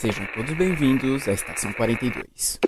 [0.00, 2.58] Sejam todos bem-vindos à Estação 42.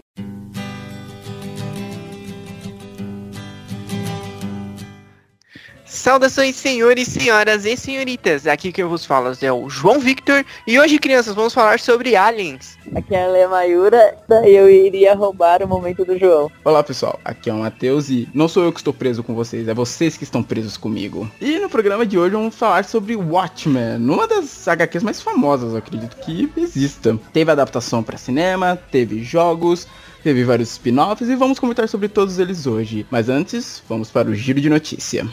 [6.03, 8.45] Saudações, senhores, senhoras e senhoritas.
[8.49, 12.17] Aqui que eu vos falo é o João Victor e hoje, crianças, vamos falar sobre
[12.17, 12.77] aliens.
[12.93, 16.51] Aqui é a Lê Mayura, daí eu iria roubar o momento do João.
[16.65, 19.69] Olá pessoal, aqui é o Matheus e não sou eu que estou preso com vocês,
[19.69, 21.31] é vocês que estão presos comigo.
[21.41, 25.79] E no programa de hoje vamos falar sobre Watchmen, uma das HQs mais famosas, eu
[25.79, 27.17] acredito que exista.
[27.33, 29.87] Teve adaptação para cinema, teve jogos,
[30.25, 33.07] teve vários spin-offs e vamos comentar sobre todos eles hoje.
[33.09, 35.25] Mas antes, vamos para o giro de notícia.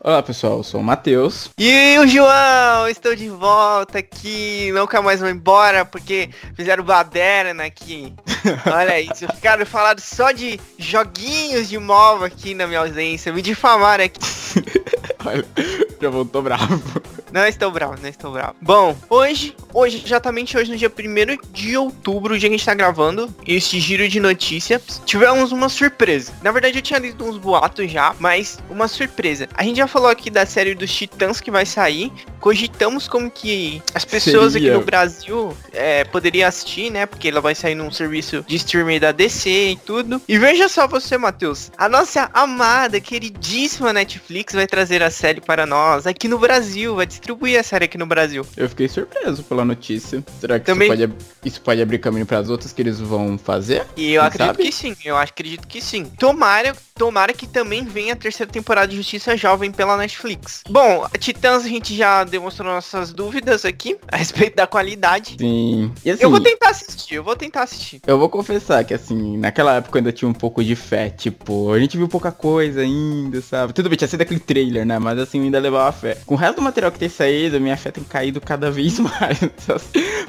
[0.00, 1.50] Olá pessoal, eu sou o Matheus.
[1.58, 8.14] E o João, estou de volta aqui, nunca mais vou embora porque fizeram baderna aqui.
[8.72, 14.04] Olha isso, ficaram falando só de joguinhos de móvel aqui na minha ausência, me difamaram
[14.04, 14.20] aqui.
[15.24, 15.44] Olha,
[16.00, 16.82] já voltou bravo.
[17.32, 18.54] Não estou bravo, não estou bravo.
[18.60, 22.66] Bom, hoje, hoje, exatamente hoje, no dia 1 de outubro, o dia que a gente
[22.66, 26.32] tá gravando, este giro de notícias, tivemos uma surpresa.
[26.42, 29.48] Na verdade, eu tinha lido uns boatos já, mas uma surpresa.
[29.54, 32.12] A gente já falou aqui da série dos Titãs que vai sair.
[32.40, 34.70] Cogitamos como que as pessoas Seria.
[34.70, 37.04] aqui no Brasil é, poderiam assistir, né?
[37.04, 40.22] Porque ela vai sair num serviço de streaming da DC e tudo.
[40.28, 41.70] E veja só você, Matheus.
[41.76, 46.94] A nossa amada, queridíssima Netflix vai trazer a série para nós aqui no Brasil.
[46.94, 48.46] Vai distribuir a série aqui no Brasil.
[48.56, 50.24] Eu fiquei surpreso pela notícia.
[50.40, 51.12] Será que Também- isso, pode,
[51.44, 53.84] isso pode abrir caminho para as outras que eles vão fazer?
[53.96, 54.62] E eu Quem acredito sabe?
[54.64, 56.04] que sim, eu acredito que sim.
[56.18, 60.62] Tomara, tomara que também venha a terceira temporada de Justiça Jovem pela Netflix.
[60.68, 65.36] Bom, Titãs a gente já demonstrou nossas dúvidas aqui a respeito da qualidade.
[65.38, 65.92] Sim.
[65.98, 68.00] Assim, Eu vou tentar assistir, eu vou tentar assistir.
[68.06, 71.10] eu vou confessar que assim, naquela época eu ainda tinha um pouco de fé.
[71.10, 73.72] Tipo, a gente viu pouca coisa ainda, sabe?
[73.72, 74.97] Tudo bem, tinha sido aquele trailer, né?
[74.98, 76.18] Mas assim, ainda levava fé.
[76.26, 79.38] Com o resto do material que tem saído, minha fé tem caído cada vez mais.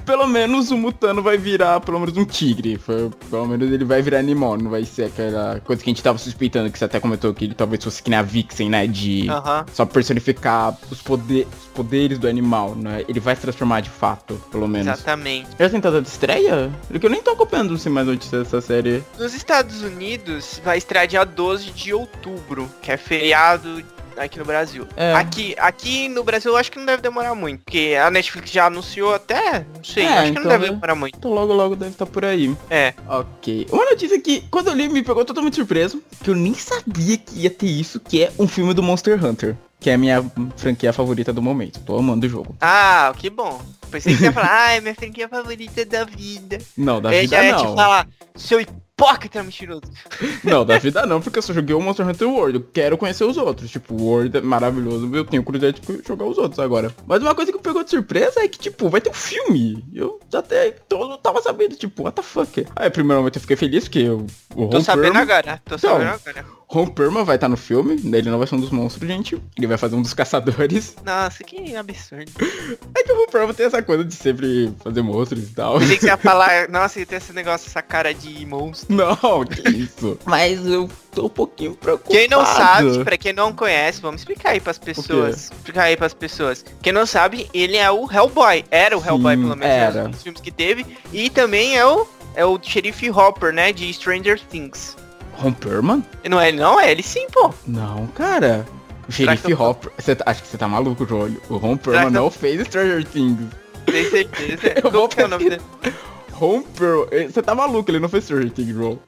[0.05, 2.77] pelo menos o Mutano vai virar, pelo menos um tigre.
[2.77, 6.03] Foi- pelo menos ele vai virar animal, não vai ser aquela coisa que a gente
[6.03, 8.87] tava suspeitando, que você até comentou que ele talvez fosse que nem a Vixen, né?
[8.87, 9.65] De Aham.
[9.73, 13.03] só personificar os, poder, os poderes do animal, né?
[13.07, 14.87] Ele vai se transformar de fato, pelo menos.
[14.87, 15.47] Exatamente.
[15.57, 16.71] Já data de estreia?
[16.87, 19.03] Porque eu nem tô acompanhando sem mais notícias dessa série.
[19.17, 23.83] Nos Estados Unidos vai estrear dia 12 de outubro, que é feriado
[24.23, 24.87] aqui no Brasil.
[24.95, 25.13] É.
[25.13, 28.65] Aqui, aqui no Brasil eu acho que não deve demorar muito, porque a Netflix já
[28.65, 30.71] anunciou até, não sei, É, acho que então, não deve né?
[30.73, 31.17] demorar muito.
[31.17, 32.55] Então logo logo deve estar por aí.
[32.69, 32.93] É.
[33.07, 33.67] Ok.
[33.71, 36.01] Uma notícia que, quando eu li, me pegou totalmente surpreso.
[36.23, 39.55] Que eu nem sabia que ia ter isso, que é um filme do Monster Hunter.
[39.79, 40.25] Que é a minha
[40.57, 41.79] franquia favorita do momento.
[41.85, 42.53] Tô amando o jogo.
[42.59, 43.61] Ah, que bom.
[43.89, 46.57] Pensei que você ia falar, ah, é minha franquia favorita da vida.
[46.77, 47.75] Não, da Eu vida já ia te não.
[47.75, 48.59] falar, seu
[48.99, 49.81] hipócrita mentiroso.
[50.43, 52.57] Não, da vida não, porque eu só joguei o Monster Hunter World.
[52.57, 53.71] Eu quero conhecer os outros.
[53.71, 55.09] Tipo, o World é maravilhoso.
[55.15, 56.93] Eu tenho curiosidade de jogar os outros agora.
[57.07, 59.83] Mas uma coisa que me pegou de surpresa é que, tipo, vai ter um filme.
[59.93, 62.65] Eu até todo tava sabendo, tipo, what the fuck.
[62.75, 65.91] Aí, primeiramente, eu fiquei feliz porque o, o Tô Ron sabendo Perlman- agora, tô Então.
[65.91, 66.59] sabendo agora.
[66.71, 67.93] Ron Perlman vai estar no filme.
[68.13, 69.41] Ele não vai ser um dos monstros, gente.
[69.57, 70.95] Ele vai fazer um dos caçadores.
[71.03, 72.31] Nossa, que absurdo.
[72.95, 75.79] É que o Ron Perlman tem essa coisa de sempre fazer monstros e tal.
[75.79, 78.88] Pensei que ia falar, nossa, ele tem esse negócio, essa cara de monstro.
[78.95, 80.17] Não, que isso.
[80.25, 82.17] Mas eu tô um pouquinho preocupado.
[82.17, 85.51] Quem não sabe, pra quem não conhece, vamos explicar aí pras pessoas.
[85.51, 86.65] Explicar aí pras pessoas.
[86.81, 88.65] Quem não sabe, ele é o Hellboy.
[88.71, 89.63] Era o Sim, Hellboy, pelo menos,
[89.95, 90.07] era.
[90.07, 90.85] nos filmes que teve.
[91.13, 94.97] E também é o, é o xerife Hopper, né, de Stranger Things.
[96.23, 96.79] E Não é ele não?
[96.79, 97.53] É ele sim, pô.
[97.67, 98.65] Não, cara.
[99.07, 99.91] O xerife eu Hopper.
[99.97, 101.35] Você tá- acho que você tá maluco, João.
[101.47, 101.59] O
[102.05, 103.47] eu- não fez Stranger Things.
[103.85, 104.73] Tenho certeza.
[104.83, 105.61] Eu vou é o nome dele?
[107.11, 108.99] Eh, Você tá maluco, ele não fez Things, João.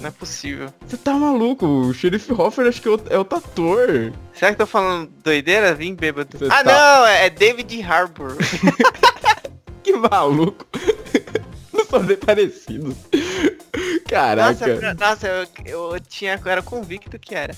[0.00, 0.68] Não é possível.
[0.86, 1.66] Você tá maluco.
[1.66, 4.12] O xerife Hopper acho que é o- é outro ator.
[4.34, 5.74] Será que eu tô falando doideira?
[5.74, 6.38] Vim bêbado.
[6.38, 8.36] Você ah, tá- não, é é David Harbour.
[9.82, 10.66] Que maluco.
[11.72, 12.94] Não são nem parecidos.
[14.08, 14.94] Caraca.
[14.98, 15.46] nossa, eu,
[15.92, 17.54] eu tinha, eu era convicto que era.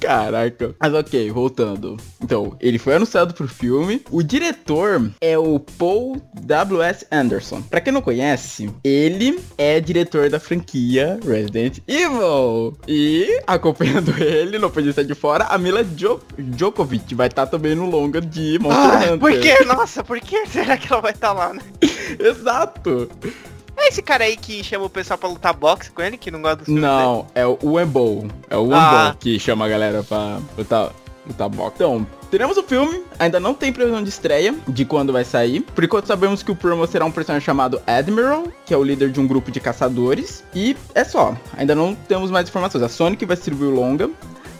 [0.00, 0.74] Caraca.
[0.80, 1.96] Mas ok, voltando.
[2.22, 4.02] Então, ele foi anunciado pro filme.
[4.10, 7.06] O diretor é o Paul W.S.
[7.12, 7.62] Anderson.
[7.62, 12.76] Pra quem não conhece, ele é diretor da franquia Resident Evil.
[12.88, 17.74] E acompanhando ele, não podia estar de fora, a Mila jo Djokovic vai estar também
[17.74, 19.18] no longa de Monster Ah, Hunter.
[19.18, 19.64] por que?
[19.64, 21.60] Nossa, por que será que ela vai estar lá, né?
[22.18, 23.08] Exato.
[23.86, 26.42] É esse cara aí que chama o pessoal pra lutar boxe com ele, que não
[26.42, 26.92] gosta do filme dele?
[26.92, 28.26] Não, é o Wembo.
[28.50, 29.16] É o Wembo Ah.
[29.18, 30.90] que chama a galera pra lutar,
[31.24, 31.74] lutar boxe.
[31.76, 35.60] Então, teremos o filme, ainda não tem previsão de estreia de quando vai sair.
[35.60, 39.12] Por enquanto sabemos que o Promo será um personagem chamado Admiral, que é o líder
[39.12, 40.42] de um grupo de caçadores.
[40.52, 42.82] E é só, ainda não temos mais informações.
[42.82, 44.10] A que vai distribuir o longa.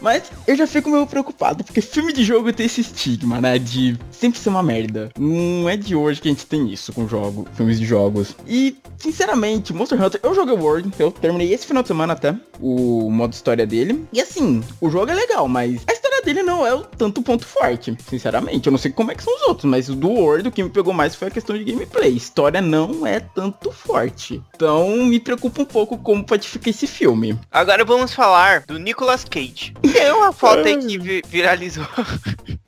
[0.06, 3.58] Mas eu já fico meio preocupado, porque filme de jogo tem esse estigma, né?
[3.58, 5.10] De sempre ser uma merda.
[5.18, 8.36] Não é de hoje que a gente tem isso com jogo, filmes de jogos.
[8.46, 13.10] E, sinceramente, Monster Hunter, eu joguei World, eu terminei esse final de semana até, o
[13.10, 14.06] modo história dele.
[14.12, 15.92] E assim, o jogo é legal, mas a
[16.26, 18.66] dele não é o tanto ponto forte, sinceramente.
[18.66, 20.68] Eu não sei como é que são os outros, mas do World o que me
[20.68, 22.10] pegou mais foi a questão de gameplay.
[22.14, 24.42] História não é tanto forte.
[24.54, 27.38] Então me preocupa um pouco como pode ficar esse filme.
[27.50, 29.72] Agora vamos falar do Nicolas Cage.
[29.92, 31.86] Tem uma foto aí que vi- viralizou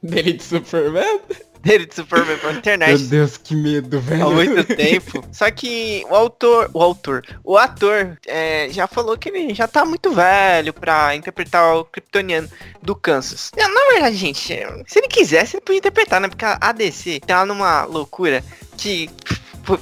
[0.03, 1.21] Dele de Superman?
[1.69, 4.26] Dele de Superman pra Meu internet Deus, que medo, velho.
[4.26, 5.25] há muito tempo.
[5.32, 9.85] Só que o autor, o autor, o ator é, já falou que ele já tá
[9.85, 12.49] muito velho pra interpretar o Kryptoniano
[12.82, 13.50] do Kansas.
[13.56, 14.38] É, Na verdade, gente,
[14.87, 16.29] se ele quisesse, ele podia interpretar, né?
[16.29, 18.43] Porque a ADC tá numa loucura
[18.76, 19.11] que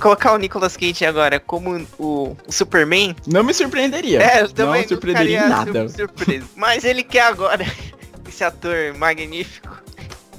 [0.01, 4.21] colocar o Nicolas Cage agora como o Superman Não me surpreenderia.
[4.21, 5.89] É, eu não também me surpreenderia nada.
[5.89, 6.47] sur- surpreso.
[6.57, 7.65] Mas ele quer agora,
[8.29, 9.81] esse ator magnífico,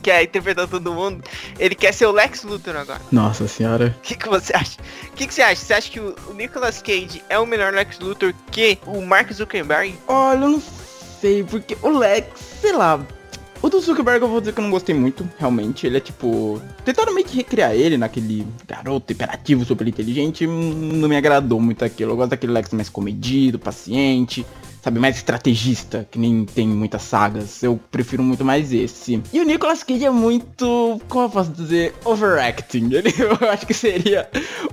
[0.07, 1.21] quer interpretar todo mundo,
[1.59, 3.01] ele quer ser o Lex Luthor agora.
[3.11, 3.93] Nossa senhora.
[3.97, 4.79] O que, que você acha?
[5.09, 5.55] O que, que você acha?
[5.57, 9.93] Você acha que o, Nicolas Cage é o melhor Lex Luthor que o Mark Zuckerberg?
[10.07, 10.63] Olha, eu não
[11.19, 12.27] sei, porque o Lex,
[12.61, 13.05] sei lá.
[13.61, 15.85] O do Zuckerberg eu vou dizer que eu não gostei muito, realmente.
[15.85, 16.61] Ele é tipo.
[16.85, 20.47] Tentaram meio que recriar ele naquele garoto hiperativo, super inteligente.
[20.47, 22.11] Não me agradou muito aquilo.
[22.11, 24.45] Eu gosto daquele Lex mais comedido, paciente.
[24.87, 27.61] Sabe, mais estrategista, que nem tem muitas sagas.
[27.61, 29.21] Eu prefiro muito mais esse.
[29.33, 31.01] E o Nicolas Cage é muito.
[31.09, 31.93] Como eu posso dizer?
[32.05, 32.87] Overacting.
[32.95, 34.29] Ele eu acho que seria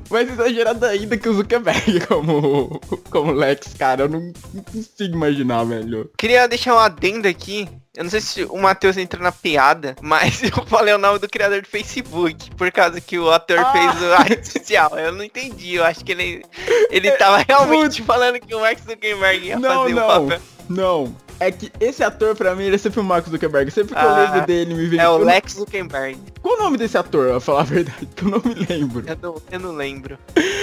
[0.09, 2.81] mais exagerado ainda que o Zuckerberg como,
[3.11, 4.05] como Lex, cara.
[4.05, 6.09] Eu não, não consigo imaginar, velho.
[6.17, 7.69] Queria deixar um adendo aqui.
[7.97, 11.29] Eu não sei se o Matheus entrou na piada, mas eu falei o nome do
[11.29, 13.73] criador do Facebook, por causa que o ator Ah.
[13.73, 14.99] fez a rede social.
[14.99, 16.45] Eu não entendi, eu acho que ele,
[16.91, 20.07] ele tava realmente falando que o Mark Zuckerberg ia Não, fazer o não.
[20.07, 20.41] papel.
[20.69, 21.17] Não.
[21.41, 23.71] É que esse ator, pra mim, ele é sempre o Mark Zuckerberg.
[23.71, 25.01] Sempre que eu Ah, lembro dele, me vem.
[25.01, 26.19] É o eu não- Lex Zuckerberg.
[26.41, 28.09] Qual o nome desse ator, pra falar a verdade?
[28.15, 29.05] Que eu não me lembro.
[29.07, 30.19] Eu não, eu não lembro.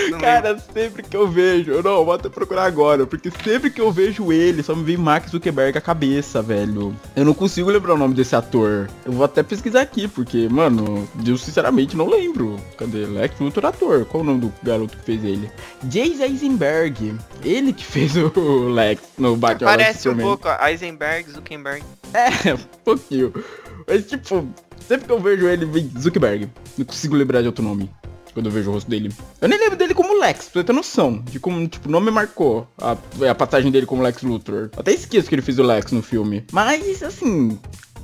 [0.09, 3.79] Não Cara, sempre que eu vejo, eu não, vou até procurar agora, porque sempre que
[3.81, 6.95] eu vejo ele, só me vem Mark Zuckerberg a cabeça, velho.
[7.15, 8.89] Eu não consigo lembrar o nome desse ator.
[9.05, 12.57] Eu vou até pesquisar aqui, porque, mano, eu sinceramente não lembro.
[12.77, 13.05] Cadê?
[13.05, 14.05] Lex Luthor ator.
[14.05, 15.49] Qual o nome do garoto que fez ele?
[15.83, 17.15] Jace Eisenberg.
[17.43, 18.31] Ele que fez o
[18.69, 21.83] Lex no Batman Parece um pouco, ó, Eisenberg, Zuckerberg.
[22.13, 23.33] É, um pouquinho.
[23.87, 24.47] Mas, tipo,
[24.87, 26.49] sempre que eu vejo ele, vem Zuckerberg.
[26.77, 27.89] Não consigo lembrar de outro nome.
[28.33, 29.13] Quando eu vejo o rosto dele.
[29.41, 31.17] Eu nem lembro dele como Lex, pra você ter noção.
[31.19, 32.95] De como, tipo, o nome marcou a,
[33.29, 34.69] a passagem dele como Lex Luthor.
[34.77, 36.45] Até esqueço que ele fez o Lex no filme.
[36.51, 37.59] Mas, assim.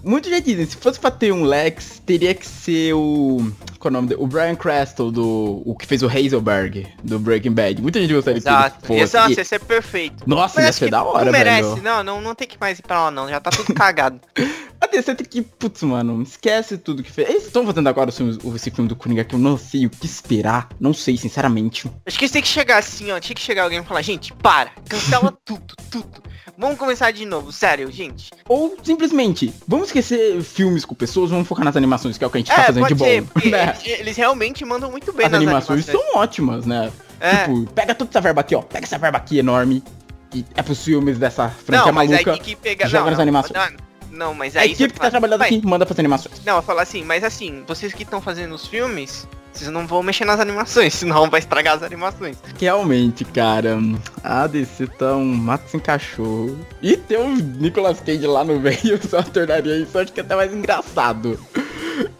[0.08, 3.52] Muitos já dizem, se fosse pra ter um Lex, teria que ser o.
[3.80, 4.22] Qual é o nome dele?
[4.22, 5.62] O Brian Crystal, do.
[5.66, 7.82] O que fez o Hazelberg, do Breaking Bad.
[7.82, 8.78] Muita gente gostaria que Exato.
[8.78, 9.02] ele fosse.
[9.02, 10.24] Exato, esse é perfeito.
[10.26, 11.84] Nossa, Mas ia ser que da hora, não merece, velho.
[11.84, 14.20] não, não, não tem que mais ir pra lá não, já tá tudo cagado.
[14.80, 17.28] A DC tem que, putz, mano, esquece tudo que fez.
[17.30, 20.06] Eles estão fazendo agora filmes- esse filme do Coringa que eu não sei o que
[20.06, 20.70] esperar.
[20.80, 21.90] Não sei, sinceramente.
[22.06, 23.20] Acho que eles têm que chegar assim, ó.
[23.20, 26.22] Tinha que chegar alguém e falar, gente, para, cancela tudo, tudo.
[26.58, 28.32] Vamos começar de novo, sério, gente.
[28.50, 32.38] Ou simplesmente, vamos esquecer filmes com pessoas, vamos focar nas animações, que é o que
[32.38, 33.06] a gente tá fazendo de bom.
[33.32, 33.78] porque né?
[33.86, 36.92] eles, eles realmente mandam muito bem As nas animações são ótimas, né?
[37.20, 37.44] É.
[37.44, 38.64] Tipo, pega toda essa verba aqui, ó.
[38.64, 39.84] Pega essa verba aqui enorme.
[40.32, 42.44] Que é pros filmes dessa franquia Não, mas aí maluca.
[42.44, 43.54] que joga não, nas não, animações.
[43.54, 43.87] Não,
[44.18, 44.72] não, mas A aí...
[44.72, 46.44] equipe você que tá fala, trabalhando aqui manda pras animações.
[46.44, 50.02] Não, eu falo assim, mas assim, vocês que estão fazendo os filmes, vocês não vão
[50.02, 52.38] mexer nas animações, senão vai estragar as animações.
[52.60, 53.78] Realmente, cara,
[54.24, 56.58] a DC tá um mato sem cachorro.
[56.82, 60.52] E ter o Nicolas Cage lá no meio só tornaria isso, acho que até mais
[60.52, 61.40] engraçado.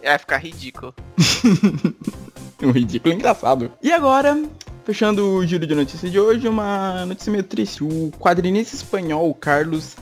[0.02, 0.94] Vai ficar ridículo.
[2.60, 3.70] Um ridículo engraçado.
[3.80, 4.36] E agora,
[4.84, 7.84] fechando o giro de notícias de hoje, uma notícia meio triste.
[7.84, 9.94] O quadrinista espanhol Carlos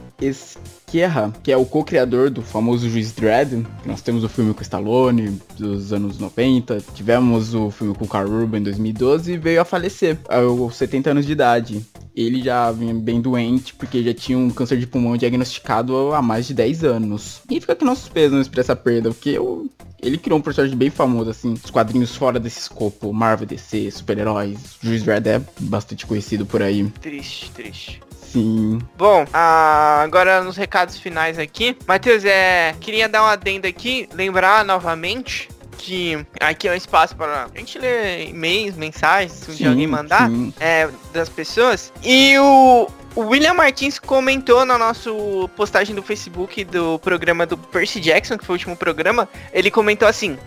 [0.86, 5.36] Esquerra, que é o co-criador do famoso Juiz Dredd, nós temos o filme com Stallone
[5.58, 10.16] dos anos 90, tivemos o filme com Carl Urban em 2012 e veio a falecer
[10.28, 11.84] aos 70 anos de idade.
[12.14, 16.46] Ele já vinha bem doente, porque já tinha um câncer de pulmão diagnosticado há mais
[16.46, 17.40] de 10 anos.
[17.50, 19.68] E fica aqui nossos pesos pra essa perda, porque eu
[20.00, 24.76] ele criou um personagem bem famoso, assim, os quadrinhos fora desse escopo, Marvel, DC, super-heróis,
[24.80, 26.84] Juiz Dredd é bastante conhecido por aí.
[27.00, 28.05] Triste, triste.
[28.32, 28.80] Sim.
[28.96, 31.76] Bom, ah, agora nos recados finais aqui.
[31.86, 37.44] Matheus, é, queria dar um adendo aqui, lembrar novamente que aqui é um espaço para
[37.44, 40.52] a gente ler e-mails, mensagens, se um dia sim, alguém mandar, sim.
[40.58, 41.92] é, das pessoas.
[42.02, 45.10] E o, O William Martins comentou na nossa
[45.56, 49.26] postagem do Facebook do programa do Percy Jackson, que foi o último programa.
[49.54, 50.38] Ele comentou assim: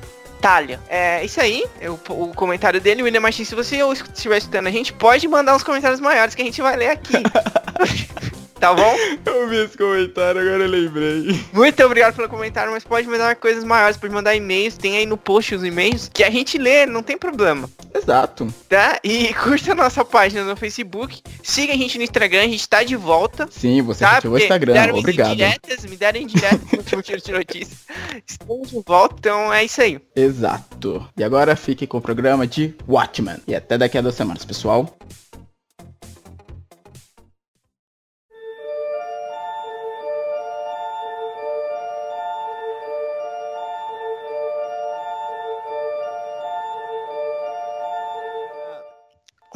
[0.42, 0.80] Talha.
[0.88, 3.48] É isso aí, eu, o comentário dele, William Martins.
[3.48, 6.76] Se você estiver escutando a gente, pode mandar uns comentários maiores que a gente vai
[6.76, 7.14] ler aqui.
[8.60, 8.96] Tá bom?
[9.26, 11.40] Eu vi esse comentário, agora eu lembrei.
[11.54, 15.16] Muito obrigado pelo comentário, mas pode mandar coisas maiores, pode mandar e-mails, tem aí no
[15.16, 17.70] post os e-mails que a gente lê, não tem problema.
[17.94, 18.54] Exato.
[18.68, 19.00] Tá?
[19.04, 22.84] E curta a nossa página no Facebook, siga a gente no Instagram, a gente tá
[22.84, 23.48] de volta.
[23.50, 24.18] Sim, você tá?
[24.18, 25.34] ativou o Instagram, obrigado.
[25.34, 27.80] Indiretas, me deram indiretas no último tiro de notícias.
[28.28, 30.00] Estamos de volta, então é isso aí.
[30.16, 31.08] Exato.
[31.18, 33.38] E agora fique com o programa de Watchmen.
[33.48, 34.98] E até daqui a duas semanas, pessoal.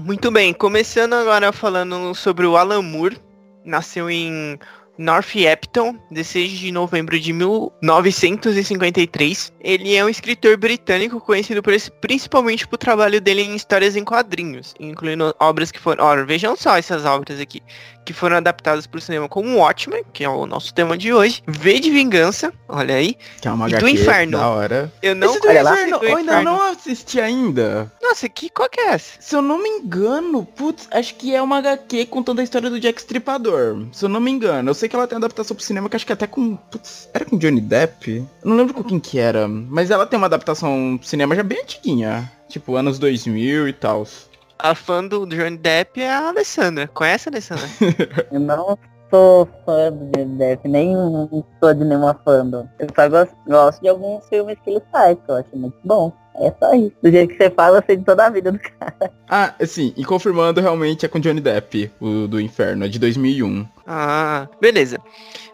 [0.05, 3.17] Muito bem, começando agora falando sobre o Alan Moore,
[3.63, 4.60] nasceu em
[4.97, 9.51] Northampton, 16 de novembro de 1953.
[9.59, 14.03] Ele é um escritor britânico conhecido por esse, principalmente por trabalho dele em histórias em
[14.03, 16.03] quadrinhos, incluindo obras que foram.
[16.03, 17.63] Ora, vejam só essas obras aqui,
[18.05, 21.41] que foram adaptadas para o cinema como Watchmen, que é o nosso tema de hoje,
[21.47, 24.38] V de Vingança, olha aí, que é uma e do Inferno.
[24.38, 24.93] Da hora.
[25.01, 27.91] Eu não Esse do Inferno, eu ainda não assisti ainda.
[28.01, 29.13] Nossa, que qual que é essa?
[29.19, 32.79] Se eu não me engano, putz, acho que é uma HQ contando a história do
[32.79, 33.85] Jack Stripador.
[33.91, 36.06] Se eu não me engano, eu sei que ela tem adaptação pro cinema, que acho
[36.06, 36.58] que até com.
[36.58, 38.18] Putz, era com Johnny Depp?
[38.18, 39.48] Eu não lembro com quem que era.
[39.48, 42.30] Mas ela tem uma adaptação pro cinema já bem antiguinha.
[42.50, 44.06] Tipo, anos 2000 e tal.
[44.60, 46.88] A fã do Johnny Depp é a Alessandra.
[46.88, 47.68] Conhece a Alessandra?
[48.32, 48.78] não
[49.13, 50.96] sou fã do Johnny Depp, nem
[51.60, 52.50] sou de nenhuma fã.
[52.79, 56.12] Eu só gosto, gosto de alguns filmes que ele faz, que eu acho muito bom.
[56.41, 56.96] É só isso.
[57.03, 59.13] Do jeito que você fala, eu sei de toda a vida do cara.
[59.29, 59.93] Ah, sim.
[59.96, 62.86] E confirmando, realmente é com Johnny Depp, o do Inferno.
[62.86, 63.67] É de 2001.
[63.86, 64.98] Ah, beleza.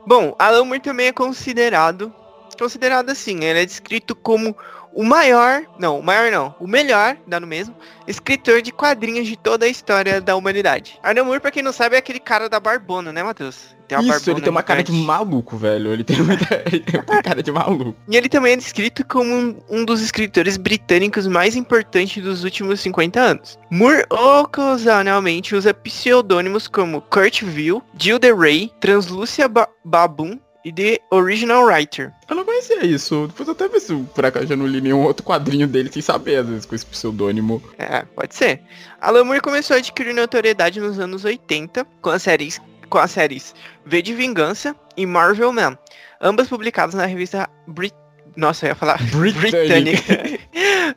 [0.07, 2.13] Bom, Alan Moore também é considerado...
[2.57, 4.53] Considerado assim, ele é descrito como
[4.93, 7.75] o maior, não, o maior não, o melhor, dá no mesmo,
[8.07, 10.99] escritor de quadrinhos de toda a história da humanidade.
[11.03, 13.77] Arnold Moore, pra quem não sabe, é aquele cara da Barbona, né, Matheus?
[13.87, 15.91] Tem Isso, ele tem uma cara de maluco, velho.
[15.91, 17.95] Ele tem, muita, ele tem uma cara de maluco.
[18.07, 22.79] E ele também é descrito como um, um, dos escritores britânicos mais importantes dos últimos
[22.81, 23.57] 50 anos.
[23.71, 31.63] Moore ocasionalmente usa pseudônimos como Kurt Vile, Jill DeRay, Translucia ba Baboon e The Original
[31.65, 32.13] Writer.
[32.29, 33.27] Eu não conhecia isso.
[33.27, 36.01] Depois eu até ver se por acaso já não li nenhum outro quadrinho dele sem
[36.01, 37.61] saber, às vezes, com esse pseudônimo.
[37.77, 38.61] É, pode ser.
[38.99, 43.55] Alan Moore começou a adquirir notoriedade nos anos 80 com as séries, com as séries
[43.85, 45.77] V de Vingança e Marvel Man,
[46.21, 47.95] ambas publicadas na revista Brit...
[48.35, 50.23] Nossa, eu ia falar britânica.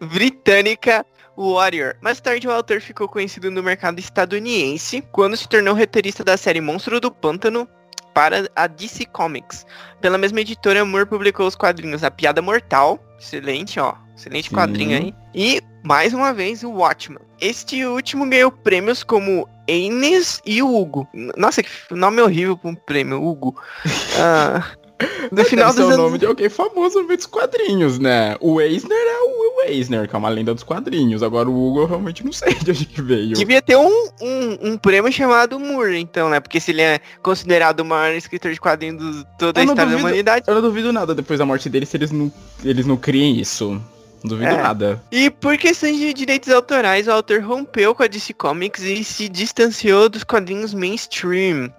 [0.01, 1.95] britânica Warrior.
[2.01, 6.61] Mais tarde, o autor ficou conhecido no mercado estadunidense quando se tornou roteirista da série
[6.61, 7.67] Monstro do Pântano
[8.15, 9.67] para a DC Comics.
[10.01, 14.55] Pela mesma editora, Moore publicou os quadrinhos A Piada Mortal, excelente, ó, excelente Sim.
[14.55, 17.21] quadrinho aí, e, mais uma vez, o Watchman.
[17.41, 21.09] Este último ganhou prêmios como Enes e o Hugo.
[21.37, 23.57] Nossa, que nome horrível para um prêmio, Hugo.
[23.87, 24.79] Uh,
[25.31, 25.95] no final dos anos...
[25.95, 28.37] o nome de alguém famoso no meio dos quadrinhos, né?
[28.41, 31.23] O Eisner é o Eisner, que é uma lenda dos quadrinhos.
[31.23, 33.35] Agora o Hugo eu realmente não sei de onde que veio.
[33.35, 36.41] Devia ter um, um, um prêmio chamado Moore, então, né?
[36.41, 40.03] Porque se ele é considerado o maior escritor de quadrinhos de toda a história duvido,
[40.03, 40.45] da humanidade.
[40.47, 42.33] Eu não duvido nada depois da morte dele se eles não,
[42.65, 43.81] eles não criem isso.
[44.23, 44.63] Não duvido é.
[44.63, 45.03] nada.
[45.11, 49.29] E por questões de direitos autorais, o autor rompeu com a DC Comics e se
[49.29, 51.73] distanciou dos quadrinhos mainstream.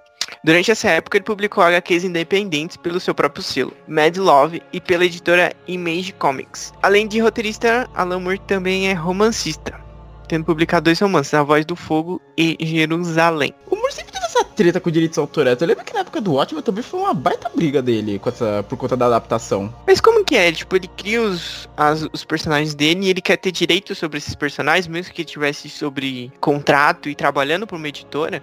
[0.44, 5.06] Durante essa época, ele publicou HQs independentes pelo seu próprio selo, Mad Love, e pela
[5.06, 6.74] editora Image Comics.
[6.82, 9.80] Além de roteirista, Alan Moore também é romancista,
[10.28, 13.54] tendo publicado dois romances, A Voz do Fogo e Jerusalém.
[13.70, 15.62] O Moore sempre teve essa treta com direitos autorais.
[15.62, 18.64] Eu lembro que na época do Watchmen também foi uma baita briga dele com essa,
[18.68, 19.74] por conta da adaptação.
[19.86, 20.52] Mas como que é?
[20.52, 24.36] Tipo, ele cria os, as, os personagens dele e ele quer ter direito sobre esses
[24.36, 28.42] personagens, mesmo que ele tivesse sobre contrato e trabalhando para uma editora?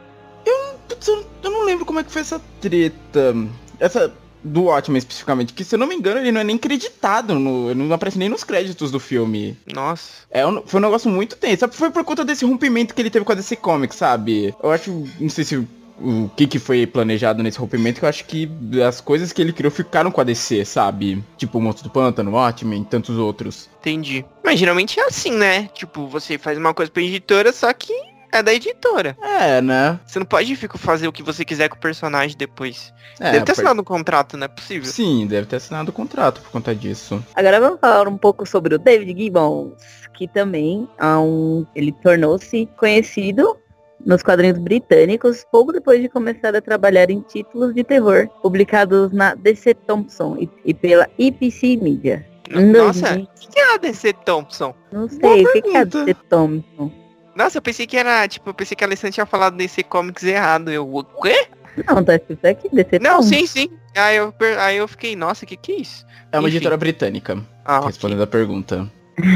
[1.06, 3.34] Eu, eu não lembro como é que foi essa treta.
[3.78, 7.38] Essa do Watchmen especificamente, que se eu não me engano ele não é nem creditado,
[7.38, 9.56] no, ele não aparece nem nos créditos do filme.
[9.72, 10.24] Nossa.
[10.30, 11.68] É, foi um negócio muito tenso.
[11.72, 14.54] Foi por conta desse rompimento que ele teve com a DC Comics, sabe?
[14.62, 15.56] Eu acho, não sei se
[16.02, 18.50] o que que foi planejado nesse rompimento, que eu acho que
[18.86, 21.22] as coisas que ele criou ficaram com a DC, sabe?
[21.36, 23.68] Tipo o Monstro do Pântano, Watchmen, tantos outros.
[23.80, 24.24] Entendi.
[24.42, 25.68] Mas geralmente é assim, né?
[25.74, 27.92] Tipo, você faz uma coisa pra editora, só que
[28.32, 29.16] é da editora.
[29.20, 29.98] É, né?
[30.06, 32.92] Você não pode ficar fazer o que você quiser com o personagem depois.
[33.18, 34.90] É, deve ter assinado um contrato, não é possível?
[34.90, 37.22] Sim, deve ter assinado um contrato por conta disso.
[37.34, 39.74] Agora vamos falar um pouco sobre o David Gibbons,
[40.14, 43.56] que também um, ele tornou-se conhecido
[44.04, 49.34] nos quadrinhos britânicos, pouco depois de começar a trabalhar em títulos de terror, publicados na
[49.34, 52.26] DC Thompson e, e pela EPC Media.
[52.50, 54.74] Nossa, 2000 o que é a DC Thompson?
[54.92, 55.84] Não sei, o que, que é a.
[55.84, 56.99] DC Thompson?
[57.42, 60.22] Nossa, eu pensei que era, tipo, eu pensei que a Alessandra tinha falado DC Comics
[60.24, 60.70] errado.
[60.70, 61.46] Eu, o quê?
[61.88, 63.28] Não, tá escrito aqui, DC Não, Thompson.
[63.30, 63.70] sim, sim.
[63.96, 66.04] Aí eu, per- aí eu fiquei, nossa, que que é isso?
[66.32, 66.56] É uma Enfim.
[66.58, 67.86] editora britânica, Ah, ok.
[67.88, 68.86] respondendo a pergunta.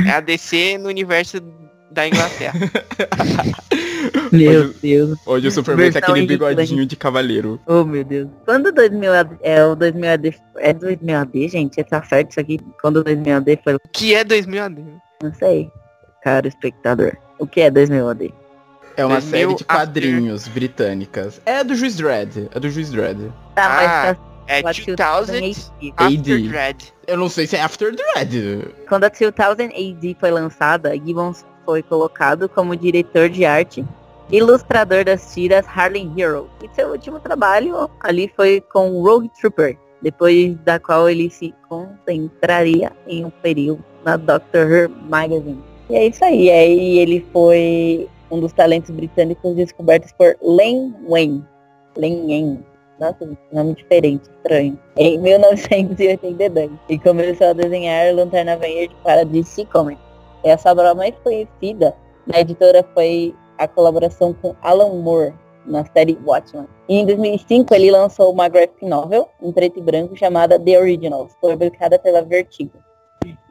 [0.06, 1.40] É a DC no universo
[1.90, 2.54] da Inglaterra.
[4.32, 5.18] Meu Hoje- Deus.
[5.26, 7.58] Hoje o Superman tem Versão aquele bigodinho de cavaleiro.
[7.66, 8.28] Oh, meu Deus.
[8.44, 11.82] Quando o 2000 AD é o 2000 AD, é 2000 AD, gente?
[11.84, 12.60] Tá certo isso aqui?
[12.82, 14.82] Quando o 2000 AD foi, que é 2000 AD.
[15.22, 15.70] não sei.
[16.22, 17.16] Cara, espectador.
[17.38, 18.34] O que é 2000 AD?
[18.96, 21.40] É uma 2000 série de After- quadrinhos britânicas.
[21.44, 22.48] É do Juiz Dredd.
[22.54, 23.18] É do Juiz Dredd.
[23.54, 25.92] Tá, Ah, mas tá É a 2000 AD.
[25.96, 26.48] After AD.
[26.48, 26.94] Dread.
[27.06, 28.68] Eu não sei se é After Dread.
[28.88, 29.32] Quando a 2000
[29.66, 33.84] AD foi lançada, Gibbons foi colocado como diretor de arte,
[34.30, 36.48] ilustrador das tiras Harlem Hero.
[36.62, 42.92] E seu último trabalho ali foi com Rogue Trooper, depois da qual ele se concentraria
[43.06, 45.62] em um período na Doctor Who Magazine.
[45.94, 46.50] E é isso aí.
[46.50, 51.44] Aí ele foi um dos talentos britânicos descobertos por Len Wayne.
[51.96, 52.66] Len Wayne.
[52.98, 54.76] Nossa, nome diferente, estranho.
[54.96, 56.72] Em 1982.
[56.88, 60.02] E começou a desenhar Lanterna Verde para DC Comics.
[60.42, 61.94] Essa obra mais conhecida
[62.26, 65.32] da editora foi a colaboração com Alan Moore
[65.64, 66.66] na série Watchmen.
[66.88, 71.36] E em 2005 ele lançou uma graphic novel em preto e branco chamada The Originals,
[71.40, 72.82] publicada pela Vertigo.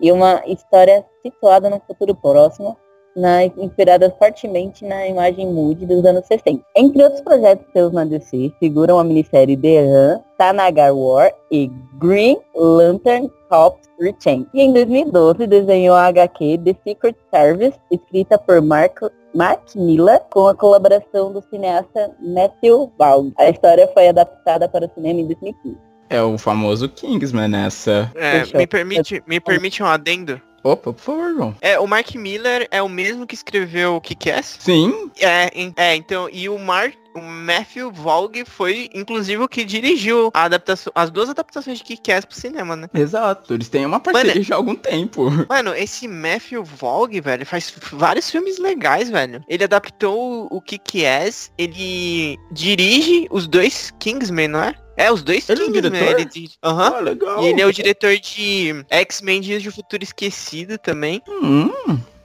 [0.02, 2.78] E uma história situada no futuro próximo,
[3.16, 6.64] na, inspirada fortemente na imagem mood dos anos 60.
[6.76, 12.38] Entre outros projetos seus na DC, figuram a minissérie The Run, Tanagar War e Green
[12.56, 14.48] Lantern Corps Rechain.
[14.54, 19.00] E em 2012 desenhou a HQ The Secret Service, escrita por Mark,
[19.34, 23.32] Mark Miller, com a colaboração do cineasta Matthew Vaughn.
[23.38, 25.93] A história foi adaptada para o cinema em 2015.
[26.10, 28.12] É o famoso Kingsman nessa.
[28.16, 30.42] É, me permite, me permite um adendo?
[30.64, 31.56] Opa, por favor, João.
[31.62, 34.58] É, o Mark Miller é o mesmo que escreveu o Kick-Ass?
[34.60, 40.32] Sim, É, é, então, e o Mark, o Matthew Vaughn foi, inclusive, o que dirigiu
[40.34, 42.88] a adaptação, as duas adaptações de Kick-Ass pro cinema, né?
[42.94, 43.54] exato.
[43.54, 45.30] Eles têm uma parceria já há algum tempo.
[45.50, 49.44] Mano, esse Matthew Vaughn, velho, faz vários filmes legais, velho.
[49.50, 54.76] Ele adaptou o, o Kick-Ass, ele dirige os dois Kingsman, não é?
[54.96, 55.92] É, os dois Ele é o Kingsman.
[55.92, 56.20] diretor?
[56.20, 56.54] Ele dirige.
[56.64, 56.94] Aham.
[56.96, 57.44] Ah, legal.
[57.44, 61.22] E ele é o diretor de X-Men Dias de Futuro Esquecido também.
[61.28, 61.72] Hum,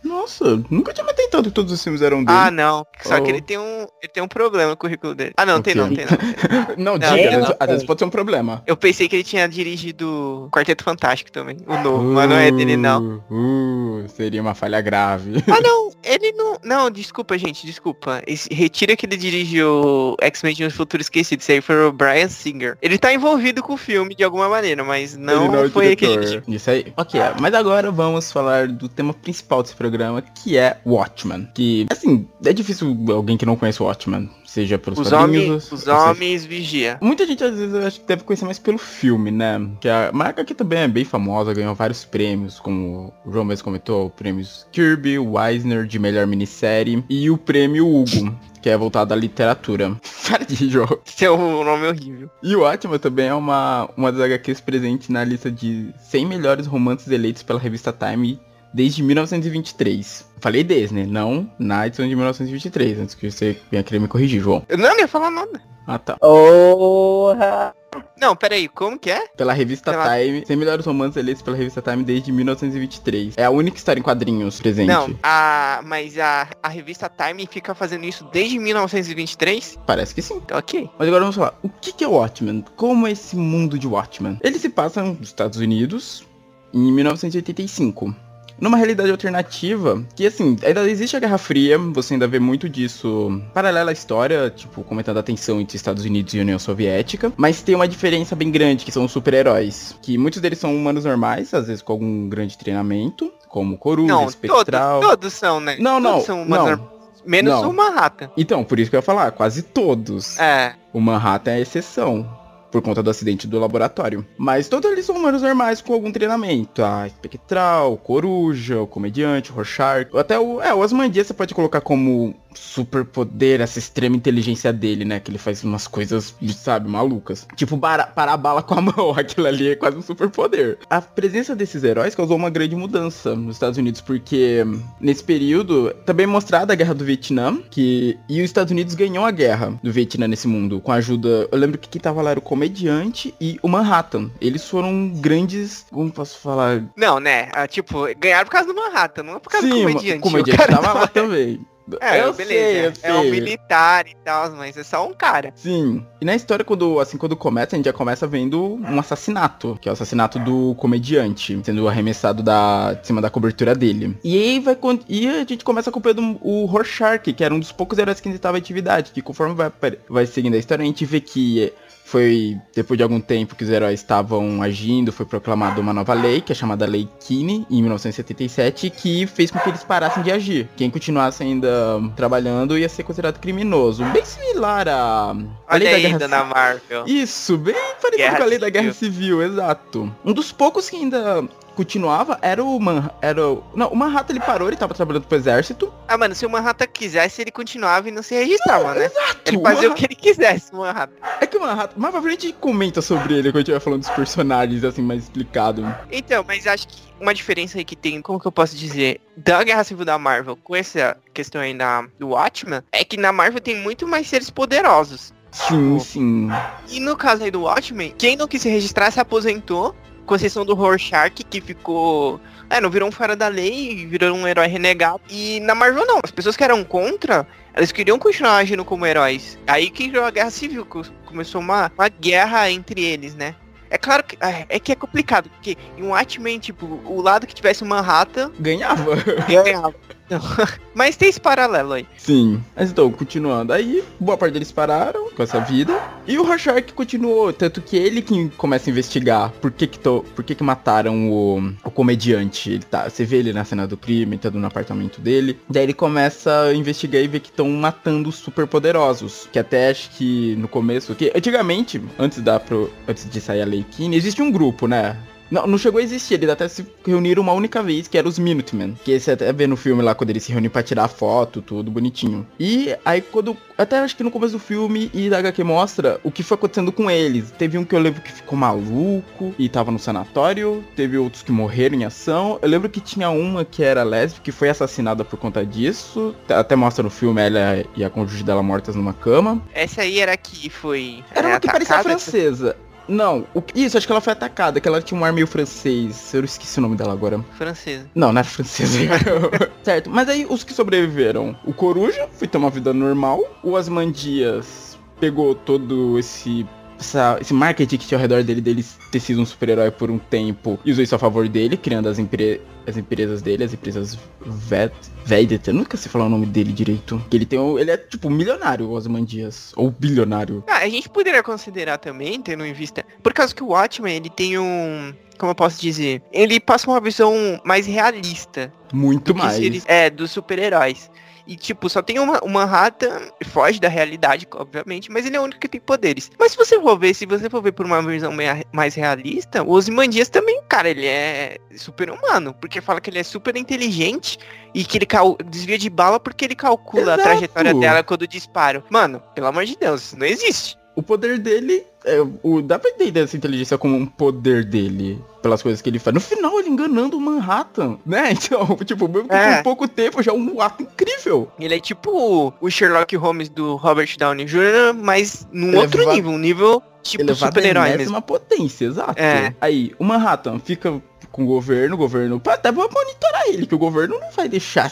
[0.08, 2.38] nossa, nunca tinha me atentado que todos os filmes eram dele.
[2.38, 2.84] Ah, não.
[3.02, 3.22] Só Oh.
[3.22, 3.86] que ele tem um.
[4.02, 5.32] Ele tem um problema no currículo dele.
[5.36, 6.76] Ah, não, O tem não, tem não.
[6.76, 6.98] não.
[6.98, 7.56] não, diga, às vezes- não.
[7.60, 8.62] às vezes pode ser um problema.
[8.66, 11.56] Eu pensei que ele tinha dirigido Quarteto Fantástico também.
[11.66, 12.02] O novo.
[12.04, 13.22] Mas não é dele, não.
[13.30, 15.42] Uh, uh, seria uma falha grave.
[15.48, 15.90] Ah, não.
[16.02, 16.58] Ele não.
[16.64, 17.66] Não, desculpa, gente.
[17.66, 18.22] Desculpa.
[18.26, 21.40] Esse- retira que ele dirigiu X-Men de Futuro Esquecido.
[21.40, 22.76] Isso aí foi o Brian Singer.
[22.80, 25.86] Ele tá envolvido com o filme de alguma maneira, mas não, ele não é foi
[25.86, 26.24] ele que diretor.
[26.24, 26.54] dirigiu.
[26.54, 26.92] Isso aí.
[26.96, 29.97] Ok, mas agora vamos falar do tema principal desse programa,
[30.42, 31.48] que é Watchmen.
[31.54, 36.44] Que, assim, é difícil alguém que não conhece Watchmen, seja pelos Os homens, os homens
[36.44, 36.98] vigia.
[37.00, 39.60] Muita gente às vezes eu acho que deve conhecer mais pelo filme, né?
[39.80, 43.64] Que a marca aqui também é bem famosa, ganhou vários prêmios, como o João mesmo
[43.64, 45.16] comentou, prêmios Kirby,
[45.48, 49.96] Eisner de melhor minissérie e o prêmio Hugo, que é voltado à literatura.
[50.28, 50.98] Para de João.
[51.04, 52.30] Seu nome é horrível.
[52.42, 56.66] E o Watchmen também é uma, uma das HQs presente na lista de 100 melhores
[56.66, 58.38] romances eleitos pela revista Time
[58.72, 60.26] desde 1923.
[60.40, 61.06] Falei desde, né?
[61.06, 64.64] Não na edição de 1923, antes que você venha querer me corrigir, João.
[64.68, 65.60] Eu não ia falar nada.
[65.86, 66.16] Ah, tá.
[66.18, 67.74] Porra!
[68.20, 69.26] Não, peraí, como que é?
[69.28, 73.34] Pela revista Pela- Time, 100 melhores romances eleitos pela revista Time desde 1923.
[73.38, 74.88] É a única história em quadrinhos presente.
[74.88, 79.78] Não, a, mas a, a revista Time fica fazendo isso desde 1923?
[79.86, 80.42] Parece que sim.
[80.52, 80.90] Ok.
[80.98, 82.62] Mas agora vamos falar, o que que é o Watchmen?
[82.76, 84.38] Como é esse mundo de Watchmen?
[84.42, 86.26] Ele se passa nos Estados Unidos
[86.74, 88.14] em 1985.
[88.60, 93.40] Numa realidade alternativa, que assim, ainda existe a Guerra Fria, você ainda vê muito disso
[93.54, 97.74] paralela à história, tipo, comentando a tensão entre Estados Unidos e União Soviética, mas tem
[97.74, 101.68] uma diferença bem grande, que são os super-heróis, que muitos deles são humanos normais, às
[101.68, 105.00] vezes com algum grande treinamento, como Coruja, Não, todos, Espectral...
[105.00, 105.76] todos são, né?
[105.78, 106.76] Não, não, Todos são humanos não.
[106.76, 106.98] normais.
[107.28, 107.70] Menos Não.
[107.70, 108.30] o Manhattan.
[108.38, 110.38] Então, por isso que eu ia falar, quase todos.
[110.38, 110.74] É.
[110.94, 112.26] O Manhattan é a exceção.
[112.70, 114.26] Por conta do acidente do laboratório.
[114.36, 116.82] Mas todos eles são humanos normais com algum treinamento.
[116.82, 120.60] A Espectral, o Coruja, o Comediante, o Rorschach, até o...
[120.60, 125.20] É, o Asmandia você pode colocar como super poder, essa extrema inteligência dele, né?
[125.20, 127.46] Que ele faz umas coisas, sabe, malucas.
[127.56, 129.14] Tipo, parar a bala com a mão.
[129.16, 130.78] Aquilo ali é quase um super poder.
[130.90, 134.64] A presença desses heróis causou uma grande mudança nos Estados Unidos, porque
[135.00, 139.24] nesse período também é mostrada a guerra do Vietnã, que e os Estados Unidos ganhou
[139.24, 141.48] a guerra do Vietnã nesse mundo, com a ajuda.
[141.50, 144.30] Eu lembro que quem tava lá era o comediante e o Manhattan.
[144.40, 145.86] Eles foram grandes.
[145.90, 146.84] Como posso falar?
[146.96, 147.48] Não, né?
[147.52, 150.18] Ah, tipo, ganharam por causa do Manhattan, não é por causa Sim, do comediante.
[150.18, 151.60] o comediante tava lá também.
[152.00, 152.94] É, eu beleza.
[153.00, 155.52] sei, eu É um militar e tal, mas é só um cara.
[155.54, 156.04] Sim.
[156.20, 159.88] E na história, quando, assim, quando começa, a gente já começa vendo um assassinato, que
[159.88, 164.16] é o assassinato do comediante, sendo arremessado da, de cima da cobertura dele.
[164.22, 164.76] E aí vai
[165.08, 168.36] e a gente começa acompanhando o Rorschach, que era um dos poucos heróis que ainda
[168.36, 169.70] estava em atividade, que conforme vai,
[170.08, 171.72] vai seguindo a história, a gente vê que
[172.08, 176.40] foi depois de algum tempo que os heróis estavam agindo, foi proclamada uma nova lei,
[176.40, 180.66] que é chamada Lei Kinney, em 1977, que fez com que eles parassem de agir.
[180.74, 181.68] Quem continuasse ainda
[182.16, 184.02] trabalhando ia ser considerado criminoso.
[184.06, 187.04] Bem similar a, a Lei da Guerra dona Marvel.
[187.06, 188.80] isso, bem parecido Guerra com a lei da Civil.
[188.82, 190.16] Guerra Civil, exato.
[190.24, 191.46] Um dos poucos que ainda
[191.78, 193.08] continuava era o Man...
[193.22, 193.62] Era o...
[193.72, 195.94] Não, o Manhattan ele parou, ele tava trabalhando pro exército.
[196.08, 199.08] Ah, mano, se o Manhattan quisesse, ele continuava e não se registrava, né?
[199.46, 201.14] Ele o fazia o Manhattan- que ele quisesse, o Manhattan.
[201.40, 201.94] É que o Manhattan...
[201.96, 205.22] Mais pra frente a gente comenta sobre ele quando vai falando dos personagens, assim, mais
[205.22, 205.86] explicado.
[206.10, 209.62] Então, mas acho que uma diferença aí que tem, como que eu posso dizer, da
[209.62, 213.60] Guerra Civil da Marvel com essa questão aí da, do Watchmen, é que na Marvel
[213.60, 215.32] tem muito mais seres poderosos.
[215.52, 216.48] Sim, sim.
[216.88, 219.94] E no caso aí do Watchmen, quem não quis se registrar se aposentou,
[220.28, 222.40] com exceção do Rorschach, que ficou...
[222.70, 225.22] É, não virou um fora da lei, virou um herói renegado.
[225.30, 229.58] E na Marvel não, as pessoas que eram contra, elas queriam continuar agindo como heróis.
[229.66, 233.54] Aí que virou a Guerra Civil, co- começou uma, uma guerra entre eles, né?
[233.90, 237.54] É claro que é, é que é complicado, porque em Watchmen, tipo, o lado que
[237.54, 239.16] tivesse o Manhattan Ganhava.
[239.48, 239.94] ganhava.
[240.28, 240.40] Não.
[240.94, 242.06] Mas tem esse paralelo aí.
[242.16, 242.62] Sim.
[242.74, 243.72] Mas então, continuando.
[243.72, 245.98] Aí, boa parte deles pararam com essa vida.
[246.26, 247.52] E o Rorschach continuou.
[247.52, 250.24] Tanto que ele que começa a investigar por que que, to...
[250.34, 251.72] por que, que mataram o...
[251.84, 252.70] o comediante.
[252.70, 253.08] Ele tá...
[253.08, 255.58] Você vê ele na cena do crime, tá no apartamento dele.
[255.68, 259.48] Daí ele começa a investigar e vê que estão matando os superpoderosos.
[259.52, 261.14] Que até acho que no começo...
[261.14, 262.92] Que antigamente, antes, da pro...
[263.06, 265.16] antes de sair a Lei Kinney, existia um grupo, né?
[265.50, 268.38] Não, não chegou a existir, eles até se reuniram uma única vez, que era os
[268.38, 268.96] Minutemen.
[269.04, 271.90] Que você até vê no filme lá, quando eles se reúnem pra tirar foto, tudo
[271.90, 272.46] bonitinho.
[272.58, 273.56] E aí, quando.
[273.76, 276.90] Até acho que no começo do filme e da HQ mostra o que foi acontecendo
[276.90, 277.52] com eles.
[277.52, 280.84] Teve um que eu lembro que ficou maluco e tava no sanatório.
[280.96, 282.58] Teve outros que morreram em ação.
[282.60, 286.34] Eu lembro que tinha uma que era lésbica, que foi assassinada por conta disso.
[286.48, 289.62] Até mostra no filme ela e a cônjuge dela mortas numa cama.
[289.72, 291.22] Essa aí era que foi.
[291.32, 292.76] Era é, uma que parecia francesa.
[293.08, 293.62] Não, o...
[293.74, 296.32] isso, acho que ela foi atacada, que ela tinha um ar meio francês.
[296.34, 297.44] Eu esqueci o nome dela agora.
[297.56, 298.08] Francesa.
[298.14, 298.98] Não, não era francesa.
[299.82, 301.56] certo, mas aí os que sobreviveram.
[301.64, 303.42] O Coruja foi ter uma vida normal.
[303.62, 306.66] O Asmandias pegou todo esse.
[306.98, 310.18] Essa- esse marketing que tinha ao redor dele, dele ter sido um super-herói por um
[310.18, 314.18] tempo, e usou isso a favor dele, criando as, empre- as empresas dele, as empresas
[314.44, 314.92] Vet,
[315.24, 317.22] Vedet, eu nunca sei falar o nome dele direito.
[317.30, 320.64] Que ele tem, um- ele é tipo milionário, o Asmandias, ou bilionário.
[320.66, 323.04] Ah, a gente poderia considerar também, tendo em vista.
[323.22, 325.12] Por causa que o Watchmen, ele tem um.
[325.38, 326.20] Como eu posso dizer?
[326.32, 327.32] Ele passa uma visão
[327.64, 329.54] mais realista Muito mais.
[329.54, 331.08] seria- é, dos super-heróis.
[331.48, 335.44] E, tipo, só tem uma, uma Manhattan, foge da realidade, obviamente, mas ele é o
[335.44, 336.30] único que tem poderes.
[336.38, 338.30] Mas se você for ver, se você for ver por uma visão
[338.72, 343.56] mais realista, o Ozymandias também, cara, ele é super-humano, porque fala que ele é super
[343.56, 344.38] inteligente
[344.74, 347.20] e que ele cal- desvia de bala porque ele calcula Exato.
[347.20, 348.84] a trajetória dela quando dispara.
[348.90, 350.77] Mano, pelo amor de Deus, isso não existe.
[350.98, 355.62] O poder dele, é, o, dá pra entender essa inteligência como um poder dele, pelas
[355.62, 356.12] coisas que ele faz.
[356.12, 358.32] No final, ele enganando o Manhattan, né?
[358.34, 359.56] Então, tipo, mesmo que É.
[359.58, 361.52] por pouco tempo, já é um ato incrível.
[361.60, 366.38] Ele é tipo o- Sherlock Holmes do Robert Downey Jr., mas num outro nível, um
[366.38, 367.94] nível tipo super-herói mesmo.
[367.98, 369.20] enésima potência, exato.
[369.22, 369.54] É.
[369.60, 373.78] Aí, o Manhattan fica com o governo, o governo, até pra monitorar ele, que o
[373.78, 374.90] governo não vai deixar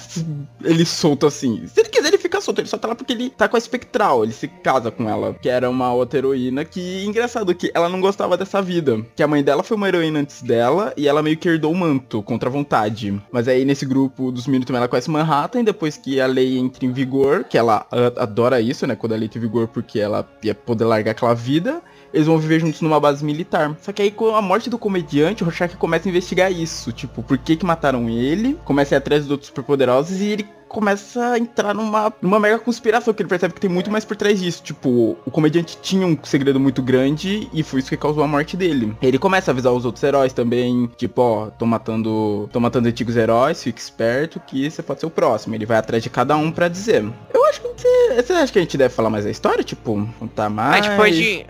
[0.63, 1.67] ele solto assim.
[1.67, 2.13] Se ele quiser,
[2.47, 5.09] solto, ele só tá lá porque ele tá com a Espectral, ele se casa com
[5.09, 9.23] ela, que era uma outra heroína que, engraçado, que ela não gostava dessa vida, que
[9.23, 12.23] a mãe dela foi uma heroína antes dela, e ela meio que herdou o manto,
[12.23, 13.21] contra a vontade.
[13.31, 16.93] Mas aí, nesse grupo dos Minutemen, ela conhece Manhattan, depois que a lei entra em
[16.93, 20.55] vigor, que ela adora isso, né, quando a lei entra em vigor, porque ela ia
[20.55, 21.83] poder largar aquela vida,
[22.15, 23.77] eles vão viver juntos numa base militar.
[23.83, 26.93] Só que aí com a morte do comediante, o Rorschach começa a investigar isso.
[26.93, 28.59] Tipo, por que que mataram ele?
[28.65, 32.59] Começa a ir atrás dos outros superpoderosos e ele começa a entrar numa, numa mega
[32.59, 34.63] conspiração, que ele percebe que tem muito mais por trás disso.
[34.63, 38.57] Tipo, o comediante tinha um segredo muito grande e foi isso que causou a morte
[38.57, 38.97] dele.
[39.01, 43.17] Ele começa a avisar os outros heróis também, tipo, ó, tô matando, tô matando antigos
[43.17, 45.55] heróis, fique esperto que você pode ser o próximo.
[45.55, 47.05] Ele vai atrás de cada um para dizer.
[47.33, 50.09] Eu acho que você, você acha que a gente deve falar mais da história, tipo,
[50.19, 50.87] contar mais?
[50.87, 51.47] A gente pode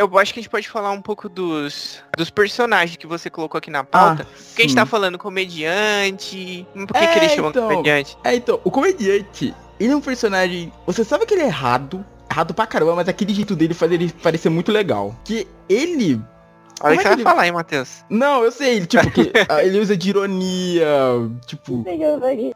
[0.00, 3.58] eu acho que a gente pode falar um pouco dos, dos personagens que você colocou
[3.58, 4.22] aqui na pauta.
[4.22, 6.66] Ah, porque a gente tá falando comediante.
[6.72, 8.16] Por que, é, que ele chama então, comediante?
[8.24, 10.72] É, então, o comediante, ele é um personagem.
[10.86, 12.04] Você sabe que ele é errado.
[12.30, 15.14] Errado pra caramba, mas aquele jeito dele faz ele parecer muito legal.
[15.24, 16.20] Que ele
[16.80, 18.04] Olha o que, é que você vai falar, hein, Matheus?
[18.08, 20.86] Não, eu sei, tipo, que ele usa de ironia,
[21.46, 21.84] tipo...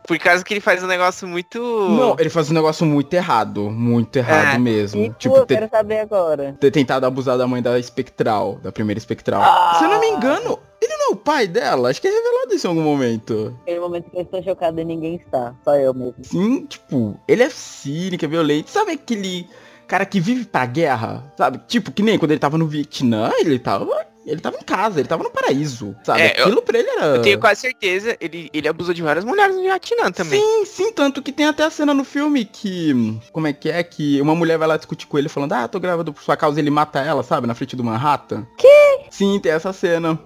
[0.06, 1.58] Por causa que ele faz um negócio muito...
[1.58, 4.58] Não, ele faz um negócio muito errado, muito errado é.
[4.58, 5.00] mesmo.
[5.00, 6.56] E tipo, eu ter, quero saber agora.
[6.58, 9.42] Ter tentado abusar da mãe da Espectral, da primeira Espectral.
[9.42, 9.76] Ah.
[9.78, 11.90] Se eu não me engano, ele não é o pai dela?
[11.90, 13.56] Acho que é revelado isso em algum momento.
[13.62, 16.14] Aquele momento que eu estou chocado e ninguém está, só eu mesmo.
[16.22, 18.70] Sim, tipo, ele é cínico, é violento.
[18.70, 19.48] Sabe aquele
[19.86, 21.32] cara que vive pra guerra?
[21.36, 21.60] Sabe?
[21.66, 25.08] Tipo, que nem quando ele tava no Vietnã, ele tava ele tava em casa, ele
[25.08, 26.22] tava no paraíso, sabe?
[26.22, 27.06] É, Aquilo eu, pra ele era...
[27.16, 30.40] Eu tenho quase certeza, ele, ele abusou de várias mulheres no Vietnã também.
[30.40, 33.18] Sim, sim, tanto que tem até a cena no filme que...
[33.32, 33.82] Como é que é?
[33.82, 36.58] Que uma mulher vai lá discutir com ele falando, ah, tô grávida por sua causa,
[36.60, 37.46] ele mata ela, sabe?
[37.46, 38.46] Na frente do Manhattan.
[38.58, 39.06] Que?
[39.10, 40.18] Sim, tem essa cena.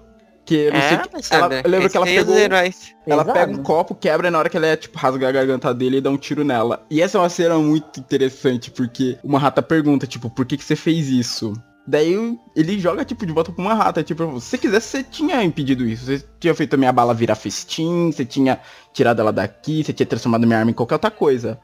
[0.49, 2.35] Que não é, sei que, ela, eu lembro que ela pegou.
[3.07, 5.75] Ela pega um copo, quebra e na hora que ela é, tipo, rasga a garganta
[5.75, 6.87] dele e dá um tiro nela.
[6.91, 10.65] E essa é uma cena muito interessante, porque o Manhattan pergunta, tipo, por que, que
[10.65, 11.53] você fez isso?
[11.89, 14.03] Daí ele joga, tipo, de volta pra uma rata.
[14.03, 16.05] Tipo, se você quisesse, você tinha impedido isso.
[16.05, 18.61] Você tinha feito a minha bala virar festim, você tinha
[18.93, 21.59] tirado ela daqui, você tinha transformado minha arma em qualquer outra coisa.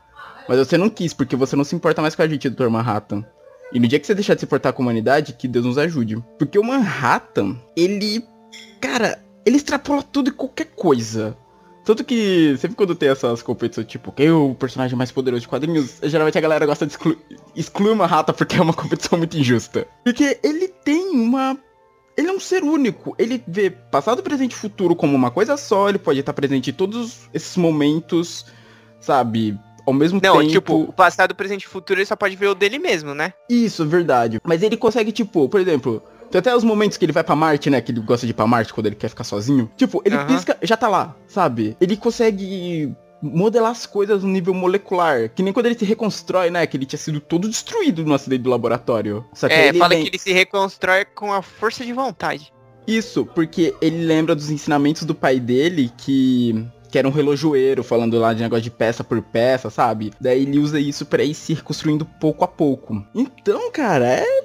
[0.49, 2.69] Mas você não quis, porque você não se importa mais com a gente, Dr.
[2.69, 3.23] Manhattan.
[3.71, 5.77] E no dia que você deixar de se importar com a humanidade, que Deus nos
[5.77, 6.17] ajude.
[6.39, 8.27] Porque o Manhattan, ele.
[8.81, 11.37] Cara, ele extrapola tudo e qualquer coisa.
[11.85, 15.49] Tanto que sempre quando tem essas competições, tipo, quem é o personagem mais poderoso de
[15.49, 17.19] quadrinhos, geralmente a galera gosta de excluir,
[17.55, 19.87] excluir uma rata porque é uma competição muito injusta.
[20.03, 21.59] Porque ele tem uma.
[22.17, 23.15] Ele é um ser único.
[23.19, 25.89] Ele vê passado, presente e futuro como uma coisa só.
[25.89, 28.47] Ele pode estar presente em todos esses momentos,
[29.01, 29.59] sabe?
[29.87, 30.43] Ao mesmo não, tempo.
[30.43, 33.35] Não, tipo, o passado, presente e futuro ele só pode ver o dele mesmo, né?
[33.51, 34.41] Isso, verdade.
[34.43, 36.03] Mas ele consegue, tipo, por exemplo,
[36.35, 37.81] tem até os momentos que ele vai pra Marte, né?
[37.81, 39.71] Que ele gosta de ir pra Marte quando ele quer ficar sozinho.
[39.77, 40.27] Tipo, ele uhum.
[40.27, 41.77] pisca, já tá lá, sabe?
[41.81, 42.93] Ele consegue
[43.23, 45.31] modelar as coisas no nível molecular.
[45.33, 46.67] Que nem quando ele se reconstrói, né?
[46.67, 49.25] Que ele tinha sido todo destruído no acidente do laboratório.
[49.33, 50.03] Só que é, ele fala vem...
[50.03, 52.53] que ele se reconstrói com a força de vontade.
[52.85, 58.17] Isso, porque ele lembra dos ensinamentos do pai dele que que era um relojoeiro, falando
[58.21, 60.13] lá de negócio de peça por peça, sabe?
[60.21, 63.05] Daí ele usa isso para ir se reconstruindo pouco a pouco.
[63.13, 64.45] Então, cara, é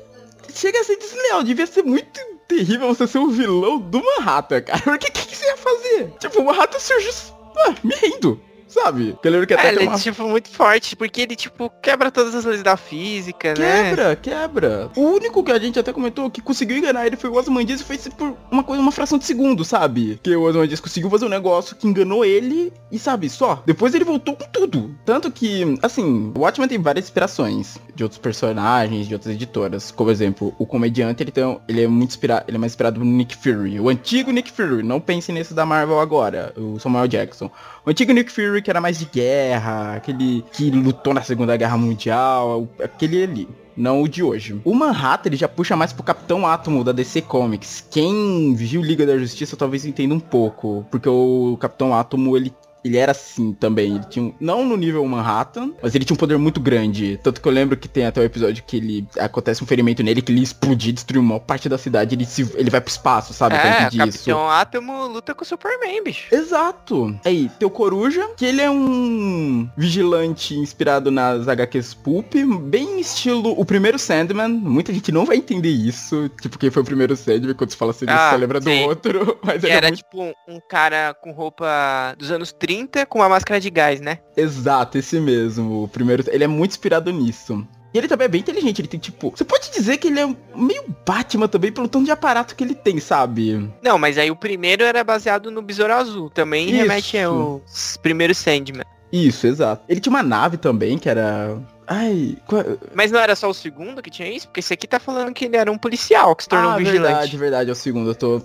[0.54, 1.44] chega a ser desleal.
[1.44, 4.82] Devia ser muito terrível você ser o vilão do Manhattan, cara.
[4.82, 6.14] Porque o que, que, você ia fazer?
[6.20, 7.12] Tipo, o Manhattan surgiu
[7.58, 9.18] ah, me rindo sabe?
[9.22, 9.96] Que eu lembro que até é, ele uma...
[9.96, 13.90] é, tipo, muito forte, porque ele, tipo, quebra todas as leis da física, quebra, né?
[13.90, 14.92] Quebra, quebra.
[14.96, 17.84] O único que a gente até comentou que conseguiu enganar ele foi o Osmandias e
[17.84, 20.20] foi por uma coisa, uma fração de segundo, sabe?
[20.24, 23.62] Que o Osmandias conseguiu fazer um negócio que enganou ele e, sabe, só.
[23.66, 24.96] Depois ele voltou com tudo.
[25.06, 29.92] Tanto que, assim, o Watchmen tem várias inspirações de outros personagens, de outras editoras.
[29.92, 33.06] Como exemplo, o comediante, ele, tem, ele é muito inspirado, ele é mais inspirado no
[33.06, 33.80] Nick Fury.
[33.80, 37.52] O antigo Nick Fury, não pense nesse da Marvel agora, o Samuel Jackson.
[37.86, 41.78] O antigo Nick Fury, que era mais de guerra, aquele que lutou na Segunda Guerra
[41.78, 43.48] Mundial, aquele ali.
[43.76, 44.60] Não o de hoje.
[44.66, 47.86] O Manhattan ele já puxa mais pro Capitão Átomo da DC Comics.
[47.90, 50.86] Quem viu Liga da Justiça talvez entenda um pouco.
[50.92, 53.96] Porque o Capitão Átomo ele ele era assim também.
[53.96, 57.20] Ele tinha, não no nível Manhattan, mas ele tinha um poder muito grande.
[57.24, 60.04] Tanto que eu lembro que tem até o um episódio que ele acontece um ferimento
[60.04, 63.34] nele, que ele explodir, destruir uma parte da cidade, ele se ele vai pro espaço,
[63.34, 63.56] sabe?
[63.56, 66.34] É, o Capitão Átomo luta com o Superman, bicho.
[66.34, 67.18] Exato.
[67.26, 73.66] Aí, teu Coruja, que ele é um vigilante inspirado nas HQs Pulp, bem estilo o
[73.66, 74.50] primeiro Sandman.
[74.50, 77.92] Muita gente não vai entender isso, tipo, quem foi o primeiro Sandman, quando se fala
[77.92, 78.84] assim, ah, você lembra sim.
[78.84, 79.40] do outro.
[79.44, 79.98] Mas era é muito...
[79.98, 84.20] tipo um cara com roupa dos anos 30 30 com uma máscara de gás, né?
[84.38, 85.86] Exato, esse mesmo.
[85.86, 87.66] O primeiro, ele é muito inspirado nisso.
[87.92, 89.32] E ele também é bem inteligente, ele tem tipo.
[89.36, 92.76] Você pode dizer que ele é meio Batman também, pelo tanto de aparato que ele
[92.76, 93.68] tem, sabe?
[93.82, 96.30] Não, mas aí o primeiro era baseado no Besouro Azul.
[96.30, 96.76] Também Isso.
[96.76, 98.86] remete aos primeiros Sandman.
[99.12, 99.84] Isso, exato.
[99.90, 101.58] Ele tinha uma nave também, que era.
[101.88, 102.38] Ai.
[102.46, 102.64] Qual...
[102.94, 104.48] Mas não era só o segundo que tinha isso?
[104.48, 106.78] Porque esse aqui tá falando que ele era um policial que se tornou ah, um
[106.78, 107.02] vigilante.
[107.02, 108.12] Verdade, verdade, é o segundo.
[108.12, 108.42] Eu tô,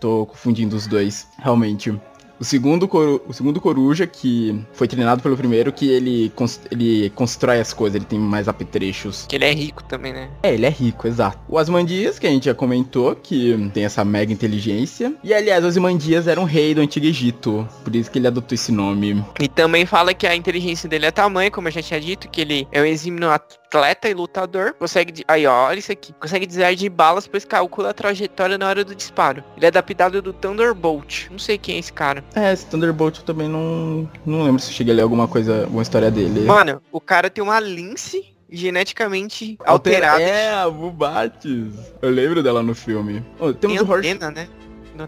[0.00, 1.96] tô confundindo os dois, realmente.
[2.40, 7.10] O segundo, coru, o segundo coruja, que foi treinado pelo primeiro, que ele, cons, ele
[7.10, 9.26] constrói as coisas, ele tem mais apetrechos.
[9.28, 10.30] Que ele é rico também, né?
[10.42, 11.38] É, ele é rico, exato.
[11.48, 15.12] O Asmandias, que a gente já comentou, que tem essa mega inteligência.
[15.24, 18.54] E aliás, o Asmandias era um rei do Antigo Egito, por isso que ele adotou
[18.54, 19.24] esse nome.
[19.40, 22.40] E também fala que a inteligência dele é tamanho, como eu já tinha dito, que
[22.40, 23.20] ele é um exímio
[23.68, 24.74] atleta e lutador.
[24.74, 25.24] Consegue.
[25.28, 26.12] Aí, ó, olha isso aqui.
[26.14, 29.44] Consegue desviar de balas, pois calcula a trajetória na hora do disparo.
[29.56, 31.28] Ele é adaptado do Thunderbolt.
[31.30, 32.24] Não sei quem é esse cara.
[32.34, 34.10] É, esse Thunderbolt eu também não.
[34.24, 36.40] Não lembro se cheguei a ler alguma coisa, alguma história dele.
[36.40, 40.22] Mano, o cara tem uma lince geneticamente alterada.
[40.22, 41.74] É, a Bubates.
[42.00, 43.24] Eu lembro dela no filme.
[43.38, 44.48] Oh, temos tem o antena, né?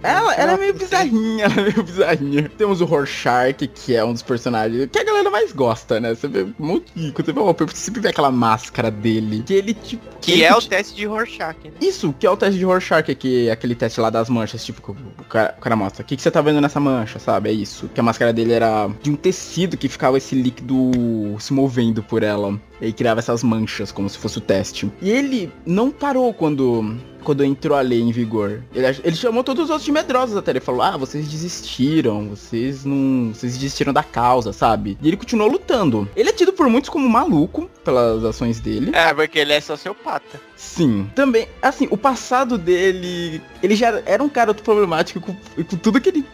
[0.03, 2.51] Ela, ela é meio bizarrinha, ela é meio bizarrinha.
[2.57, 6.15] Temos o Rorschach, que é um dos personagens que a galera mais gosta, né?
[6.15, 7.13] Você vê um monte de...
[7.13, 9.43] Quando você vê você sempre vê aquela máscara dele.
[9.47, 10.05] Que ele, tipo...
[10.21, 11.73] Que ele, é o teste de Rorschach, né?
[11.81, 14.97] Isso, que é o teste de Rorschach, que é aquele teste lá das manchas, tipo,
[15.19, 16.03] o cara, o cara mostra.
[16.03, 17.51] O que, que você tá vendo nessa mancha, sabe?
[17.51, 17.89] É isso.
[17.93, 20.91] Que a máscara dele era de um tecido que ficava esse líquido
[21.39, 22.59] se movendo por ela.
[22.81, 24.91] E aí criava essas manchas, como se fosse o teste.
[25.01, 28.63] E ele não parou quando quando entrou a lei em vigor.
[28.75, 30.53] Ele, ele, chamou todos os outros de medrosos até.
[30.53, 33.33] Ele falou: Ah, vocês desistiram, vocês não.
[33.33, 34.99] Vocês desistiram da causa, sabe?
[35.01, 36.09] E ele continuou lutando.
[36.17, 38.91] Ele é tido por muitos como maluco pelas ações dele.
[38.95, 40.41] É, porque ele é sociopata.
[40.57, 41.11] Sim.
[41.15, 43.43] Também, assim, o passado dele.
[43.63, 46.25] Ele já era um cara problemático com, com tudo que ele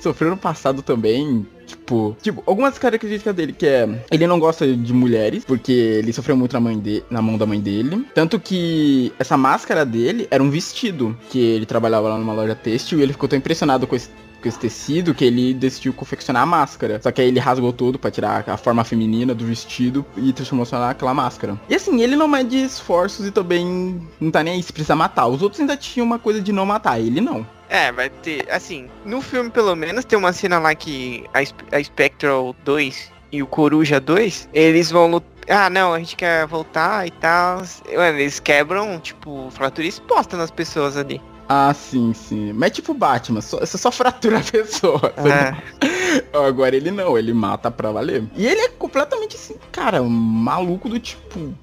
[0.00, 1.46] sofreu no passado também.
[1.72, 6.36] Tipo, tipo, algumas características dele que é ele não gosta de mulheres, porque ele sofreu
[6.36, 8.06] muito na, mãe de, na mão da mãe dele.
[8.14, 12.98] Tanto que essa máscara dele era um vestido, que ele trabalhava lá numa loja têxtil
[12.98, 14.10] e ele ficou tão impressionado com esse
[14.42, 17.00] com esse tecido que ele decidiu confeccionar a máscara.
[17.02, 20.66] Só que aí ele rasgou todo para tirar a forma feminina do vestido e transformou
[20.72, 21.58] naquela máscara.
[21.68, 25.26] E assim, ele não mede esforços e também não tá nem aí se precisa matar.
[25.26, 27.46] Os outros ainda tinham uma coisa de não matar, ele não.
[27.68, 31.40] É, vai ter, assim, no filme pelo menos tem uma cena lá que a,
[31.76, 35.32] a Spectral 2 e o Coruja 2, eles vão lutar.
[35.48, 37.62] Ah, não, a gente quer voltar e tal.
[37.88, 41.20] Eles quebram, tipo, fratura exposta nas pessoas ali.
[41.54, 42.50] Ah, sim, sim.
[42.54, 45.12] Mas tipo Batman, só, você só fratura a pessoa.
[45.18, 46.46] É.
[46.46, 48.24] Agora ele não, ele mata pra valer.
[48.34, 51.54] E ele é completamente assim, cara, um maluco do tipo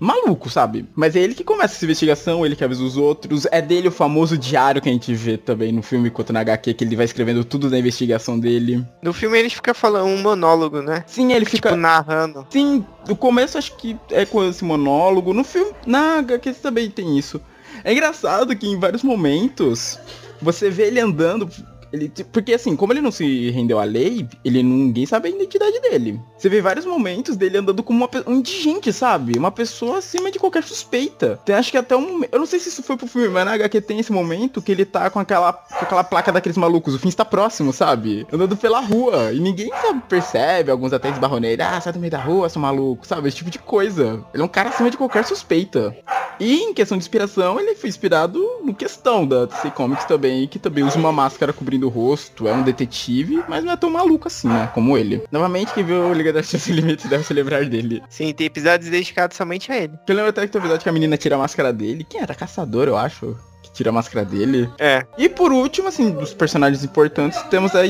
[0.00, 0.86] maluco, sabe?
[0.94, 3.46] Mas é ele que começa essa investigação, ele que avisa os outros.
[3.50, 6.74] É dele o famoso diário que a gente vê também no filme, quanto na HQ,
[6.74, 8.84] que ele vai escrevendo tudo da investigação dele.
[9.02, 11.04] No filme ele fica falando um monólogo, né?
[11.06, 12.46] Sim, ele fica tipo, narrando.
[12.50, 15.34] Sim, no começo acho que é com esse monólogo.
[15.34, 17.40] No filme, na HQ também tem isso.
[17.84, 19.98] É engraçado que em vários momentos
[20.40, 21.48] você vê ele andando
[21.94, 25.80] ele, porque assim, como ele não se rendeu à lei, ele ninguém sabe a identidade
[25.80, 26.20] dele.
[26.36, 29.38] Você vê vários momentos dele andando como uma, um indigente, sabe?
[29.38, 31.38] Uma pessoa acima de qualquer suspeita.
[31.44, 32.22] Tem acho que até um.
[32.30, 34.72] Eu não sei se isso foi pro filme, mas na HQ tem esse momento que
[34.72, 36.94] ele tá com aquela, com aquela placa daqueles malucos.
[36.94, 38.26] O fim está próximo, sabe?
[38.32, 39.32] Andando pela rua.
[39.32, 41.62] E ninguém sabe, percebe, alguns até esbarram nele.
[41.62, 43.28] Ah, sai do meio da rua, seu maluco, sabe?
[43.28, 44.24] Esse tipo de coisa.
[44.34, 45.96] Ele é um cara acima de qualquer suspeita.
[46.40, 50.58] E em questão de inspiração, ele foi inspirado no questão da DC Comics também, que
[50.58, 54.28] também usa uma máscara cobrindo o rosto, é um detetive, mas não é tão maluco
[54.28, 54.70] assim, né?
[54.74, 55.22] Como ele.
[55.30, 58.02] Novamente, quem viu o Liga da Justiça Limites deve se lembrar dele.
[58.08, 59.94] Sim, tem episódios dedicados somente a ele.
[60.06, 62.06] Eu lembro até que tem episódio que a menina tira a máscara dele.
[62.08, 62.34] Quem era?
[62.34, 63.36] Caçador, eu acho.
[63.62, 64.70] Que tira a máscara dele.
[64.78, 65.04] É.
[65.16, 67.82] E por último, assim, dos personagens importantes, temos a,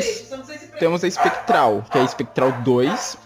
[0.79, 3.19] temos a Espectral, que é a Espectral 2,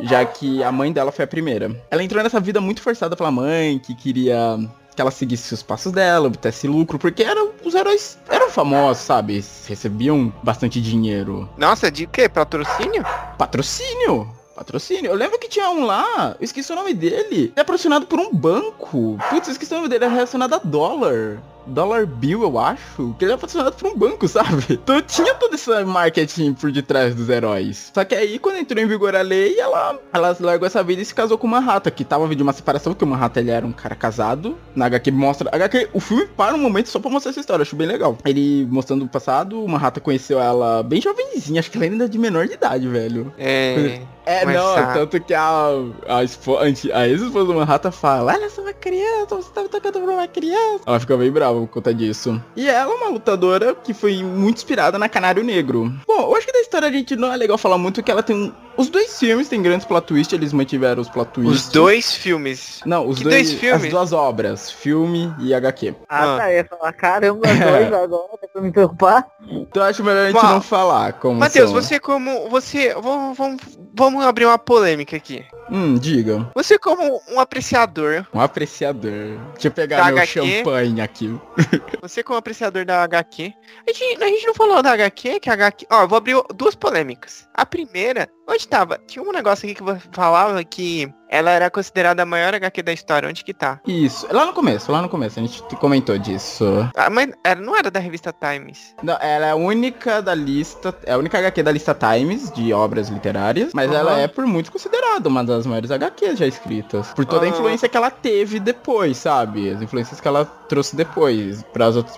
[0.00, 1.70] já que a mãe dela foi a primeira.
[1.90, 4.58] Ela entrou nessa vida muito forçada pela mãe, que queria
[4.94, 9.44] que ela seguisse os passos dela, obtesse lucro, porque eram, os heróis eram famosos, sabe?
[9.66, 11.48] Recebiam bastante dinheiro.
[11.56, 12.28] Nossa, de quê?
[12.28, 13.04] Patrocínio?
[13.38, 14.28] Patrocínio!
[14.54, 15.10] Patrocínio.
[15.10, 17.12] Eu lembro que tinha um lá, eu esqueci o nome dele.
[17.22, 19.18] Ele é patrocinado por um banco.
[19.30, 21.42] Putz, eu esqueci o nome dele, é relacionado a dólar.
[21.66, 24.62] Dollar Bill, eu acho, que ele é patrocinado por um banco, sabe?
[24.82, 27.90] Então tinha todo esse marketing por detrás dos heróis.
[27.94, 31.04] Só que aí, quando entrou em vigor a lei, ela, ela largou essa vida e
[31.04, 33.64] se casou com uma rata, que tava de uma separação, porque uma rata ele era
[33.64, 34.56] um cara casado.
[34.74, 35.48] Na HQ mostra.
[35.52, 38.16] HQ, o filme para um momento só pra mostrar essa história, acho bem legal.
[38.24, 42.08] Ele mostrando o passado, uma rata conheceu ela bem jovenzinha, acho que ela ainda é
[42.08, 43.32] de menor de idade, velho.
[43.38, 44.00] É.
[44.24, 45.68] É, não, tanto que a,
[46.06, 50.12] a, a ex-esposa uma rata fala, olha, sou uma criança, você tá me tocando pra
[50.12, 50.84] uma criança.
[50.86, 52.42] Ela fica bem brava por conta disso.
[52.56, 55.92] E ela é uma lutadora que foi muito inspirada na Canário Negro.
[56.06, 58.22] Bom, eu acho que da história a gente não é legal falar muito que ela
[58.22, 58.52] tem um...
[58.76, 61.66] Os dois filmes têm grandes plot twists, eles mantiveram os plot twists.
[61.66, 62.80] Os dois filmes?
[62.86, 63.84] Não, os dois, dois, filmes?
[63.84, 65.94] As duas obras, filme e HQ.
[66.08, 66.38] Ah, ah.
[66.38, 69.26] tá, eu ia falar, caramba, dois agora, tá pra me preocupar.
[69.48, 73.60] Então acho melhor a gente não falar como Matheus, você como, você, vamos, vamos,
[73.94, 75.44] vamos abrir uma polêmica aqui.
[75.70, 76.50] Hum, diga.
[76.54, 79.38] Você como um apreciador, Um apreciador.
[79.52, 80.28] Deixa eu pegar Da meu HQ.
[80.28, 81.40] champanhe aqui.
[82.00, 83.52] você como apreciador da HQ,
[83.88, 85.86] a gente, a gente não falou da HQ, que a HQ...
[85.90, 87.48] Ó, eu vou abrir duas polêmicas.
[87.54, 88.98] A primeira, onde tava?
[89.06, 93.28] Tinha um negócio aqui que falava que ela era considerada a maior HQ da história.
[93.28, 93.80] Onde que tá?
[93.86, 94.26] Isso.
[94.30, 95.38] Lá no começo, lá no começo.
[95.40, 96.64] A gente comentou disso.
[96.94, 98.94] Ah, mas era, não era da revista Times.
[99.02, 100.94] Não, ela é a única da lista.
[101.04, 103.72] É a única HQ da lista Times de obras literárias.
[103.72, 103.98] Mas Aham.
[103.98, 107.08] ela é por muitos considerada uma das maiores HQs já escritas.
[107.14, 107.50] Por toda a Ah.
[107.50, 109.70] influência que ela teve depois, sabe?
[109.70, 111.64] As influências que ela trouxe depois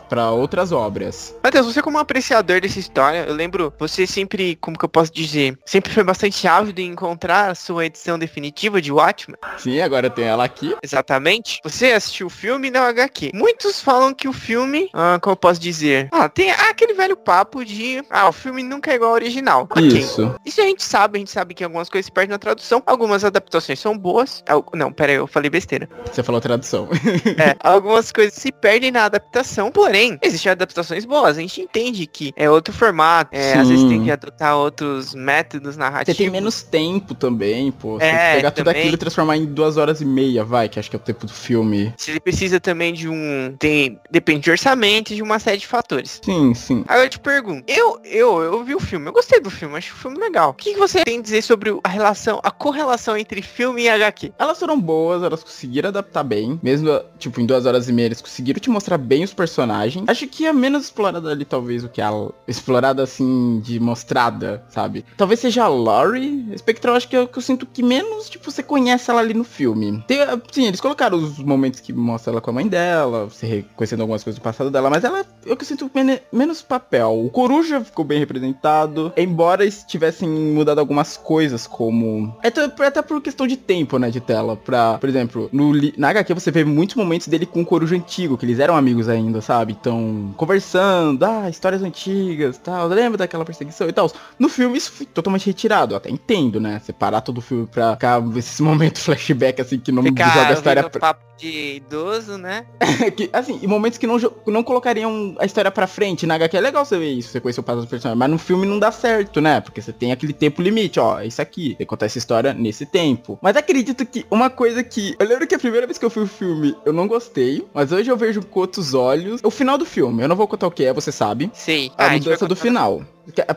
[0.09, 1.35] para outras obras.
[1.43, 5.13] Matheus, você como um apreciador dessa história, eu lembro, você sempre, como que eu posso
[5.13, 9.37] dizer, sempre foi bastante ávido em encontrar a sua edição definitiva de Watchmen.
[9.59, 10.75] Sim, agora tem ela aqui.
[10.83, 11.61] Exatamente.
[11.63, 13.31] Você assistiu o filme na HQ.
[13.35, 17.65] Muitos falam que o filme, ah, como eu posso dizer, ah, tem aquele velho papo
[17.65, 19.63] de, ah, o filme nunca é igual ao original.
[19.71, 19.87] Ok.
[19.87, 20.35] Isso.
[20.45, 23.25] Isso a gente sabe, a gente sabe que algumas coisas se perdem na tradução, algumas
[23.25, 24.43] adaptações são boas.
[24.49, 25.89] Al- Não, pera aí, eu falei besteira.
[26.11, 26.89] Você falou tradução.
[27.37, 31.37] É, algumas coisas se perdem na adaptação, porém, existem adaptações boas.
[31.37, 35.75] A gente entende que é outro formato, é, às vezes tem que adotar outros métodos
[35.75, 36.17] Você narrativos.
[36.19, 37.99] tem menos tempo também, pô.
[37.99, 40.97] Você É, pegar tudo aquilo transformar em duas horas e meia, vai, que acho que
[40.97, 41.93] é o tempo do filme.
[41.97, 43.55] Se ele precisa também de um.
[43.59, 46.21] Tem, depende de orçamento e de uma série de fatores.
[46.25, 46.85] Sim, sim.
[46.89, 49.95] Aí eu te pergunto, eu, eu, eu vi o filme, eu gostei do filme, acho
[49.95, 50.51] o filme legal.
[50.51, 53.89] O que, que você tem a dizer sobre a relação, a correlação entre filme e
[53.89, 54.33] HQ?
[54.39, 56.59] Elas foram boas, elas conseguiram adaptar bem.
[56.63, 60.09] Mesmo, tipo, em duas horas e meia, eles conseguiram te mostrar bem os personagens.
[60.09, 62.11] Acho que a menos explorada ali, talvez, o que a
[62.47, 65.05] explorada, assim, de mostrada, sabe?
[65.17, 66.55] Talvez seja a Laurie.
[66.57, 69.35] Spectral, acho que é o que eu sinto que menos, tipo, você conhece ela ali
[69.35, 70.03] no filme.
[70.07, 70.19] Tem,
[70.51, 74.23] sim, eles colocaram os momentos que mostra ela com a mãe dela, você reconhecendo algumas
[74.25, 77.25] coisas do passado dela, mas ela o que eu sinto mene- menos papel.
[77.25, 82.35] O Coruja ficou bem representado, embora eles tivessem mudado algumas coisas, como...
[82.43, 84.57] É até, por questão de tempo, né, de tela.
[84.57, 88.37] Pra, por exemplo, no, na HQ você vê muitos momentos dele com o Coruja antigo,
[88.39, 89.77] que eles eram amigos ainda, sabe?
[89.79, 94.11] Então, conversando, ah, histórias antigas, tal, lembra daquela perseguição e tal.
[94.39, 96.81] No filme isso foi totalmente retirado, eu até entendo, né?
[96.85, 100.89] Separar todo o filme pra ficar esses momentos flashback, assim, que não joga a história
[100.89, 101.01] pra...
[101.01, 102.65] papo de idoso, né?
[103.17, 104.17] que, assim, em momentos que não,
[104.47, 106.27] não colocariam a história pra frente.
[106.27, 108.19] Na HQ é legal você ver isso, você conhecer o passado dos personagens.
[108.19, 109.61] Mas no filme não dá certo, né?
[109.61, 111.21] Porque você tem aquele tempo limite, ó.
[111.21, 111.71] É isso aqui.
[111.71, 113.39] Tem que contar essa história nesse tempo.
[113.43, 115.15] Mas acredito que uma coisa que.
[115.19, 117.67] Eu lembro que a primeira vez que eu fui o filme, eu não gostei.
[117.75, 119.41] Mas hoje eu vejo com outros olhos.
[119.43, 121.51] O final do filme, eu não vou contar o que é, você sabe.
[121.53, 121.91] Sei.
[121.99, 123.03] A Ah, mudança do contar- final.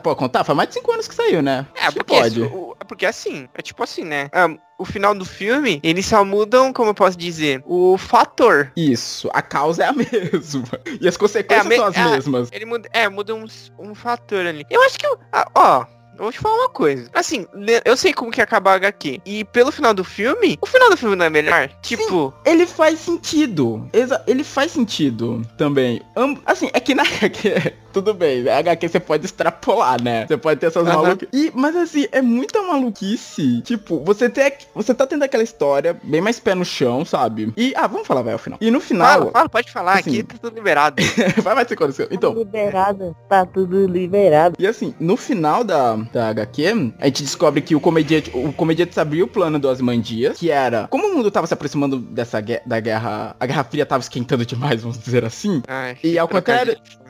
[0.02, 0.44] Pode contar?
[0.44, 1.66] Faz mais de 5 anos que saiu, né?
[1.74, 2.40] É, porque, pode.
[2.40, 4.30] o- é porque assim, é tipo assim, né?
[4.32, 4.48] Ah,
[4.78, 8.72] o final do filme, eles só mudam, como eu posso dizer, o fator.
[8.74, 10.64] Isso, a causa é a mesma.
[11.00, 12.48] E as consequências É me- são as é, mesmas.
[12.50, 13.44] Ele muda, é, muda um,
[13.78, 14.64] um fator ali.
[14.70, 15.84] Eu acho que, ah, ó,
[16.16, 17.08] eu vou te falar uma coisa.
[17.14, 17.46] Assim,
[17.84, 19.20] eu sei como que acaba a HQ.
[19.24, 21.68] E pelo final do filme, o final do filme não é melhor?
[21.82, 23.88] Tipo, Ele faz sentido.
[24.26, 26.00] Ele faz sentido também.
[26.16, 30.26] Am- assim, é que na HQ, tudo bem, HQ você pode extrapolar, né?
[30.26, 31.02] Você pode ter essas Aham.
[31.02, 31.28] maluquices.
[31.32, 33.62] E, mas assim, é muita maluquice.
[33.62, 37.52] Tipo, você tem, você tá tendo aquela história bem mais pé no chão, sabe?
[37.56, 38.58] E, ah, vamos falar, vai, ao final.
[38.60, 40.96] E no final, fala, fala, pode falar, assim, aqui tá tudo liberado.
[41.42, 42.08] vai mais ser aconteceu.
[42.10, 44.54] Então, Liberado, tá tudo liberado.
[44.58, 48.94] E assim, no final da, da HQ, a gente descobre que o comediante, o comediante
[48.94, 52.60] sabia o plano do Asmandias, que era, como o mundo tava se aproximando dessa gue-
[52.66, 55.62] da guerra, a Guerra Fria tava esquentando demais, vamos dizer assim.
[55.66, 56.76] Ai, E ao trocadilho.
[56.76, 57.07] contrário,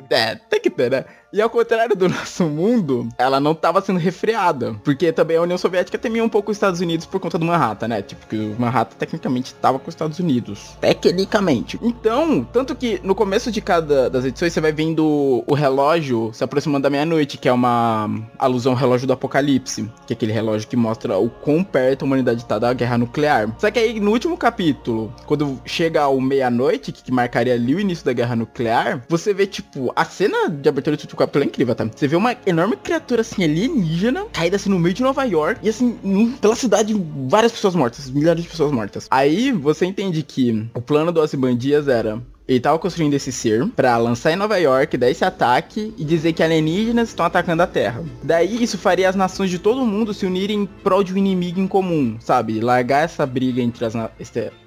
[0.49, 1.05] tem que ter, né?
[1.33, 4.75] E ao contrário do nosso mundo, ela não tava sendo refreada.
[4.83, 7.89] Porque também a União Soviética temia um pouco os Estados Unidos por conta do Manhattan,
[7.89, 8.03] né?
[8.03, 10.77] Tipo, que o Manhattan tecnicamente tava com os Estados Unidos.
[10.81, 11.79] Tecnicamente.
[11.83, 16.43] Então, tanto que no começo de cada das edições você vai vendo o relógio se
[16.43, 18.09] aproximando da meia-noite, que é uma
[18.39, 19.91] alusão ao relógio do apocalipse.
[20.07, 23.55] Que é aquele relógio que mostra o quão perto a humanidade tá da guerra nuclear.
[23.59, 28.05] Só que aí no último capítulo, quando chega ao meia-noite, que, marcaria ali o início
[28.05, 31.89] da guerra nuclear, você vê, tipo, a cena de abertura último capítulo é incrível, tá?
[31.95, 35.69] Você vê uma enorme criatura assim alienígena caída assim no meio de Nova York e
[35.69, 35.93] assim,
[36.41, 36.95] pela cidade,
[37.29, 39.07] várias pessoas mortas, milhares de pessoas mortas.
[39.11, 43.99] Aí você entende que o plano do Ozymandias era ele tava construindo esse ser pra
[43.99, 48.03] lançar em Nova York, dar esse ataque e dizer que alienígenas estão atacando a Terra.
[48.23, 51.61] Daí isso faria as nações de todo mundo se unirem em prol de um inimigo
[51.61, 52.59] em comum, sabe?
[52.59, 54.09] Largar essa briga entre, as, na-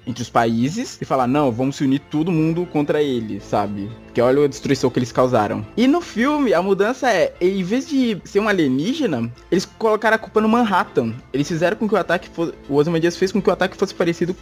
[0.06, 3.90] entre os países e falar, não, vamos se unir todo mundo contra ele, sabe?
[4.06, 5.66] Porque olha a destruição que eles causaram.
[5.76, 10.18] E no filme, a mudança é, em vez de ser um alienígena, eles colocaram a
[10.18, 11.14] culpa no Manhattan.
[11.32, 12.52] Eles fizeram com que o ataque fosse.
[12.68, 14.36] O Ozymandias fez com que o ataque fosse parecido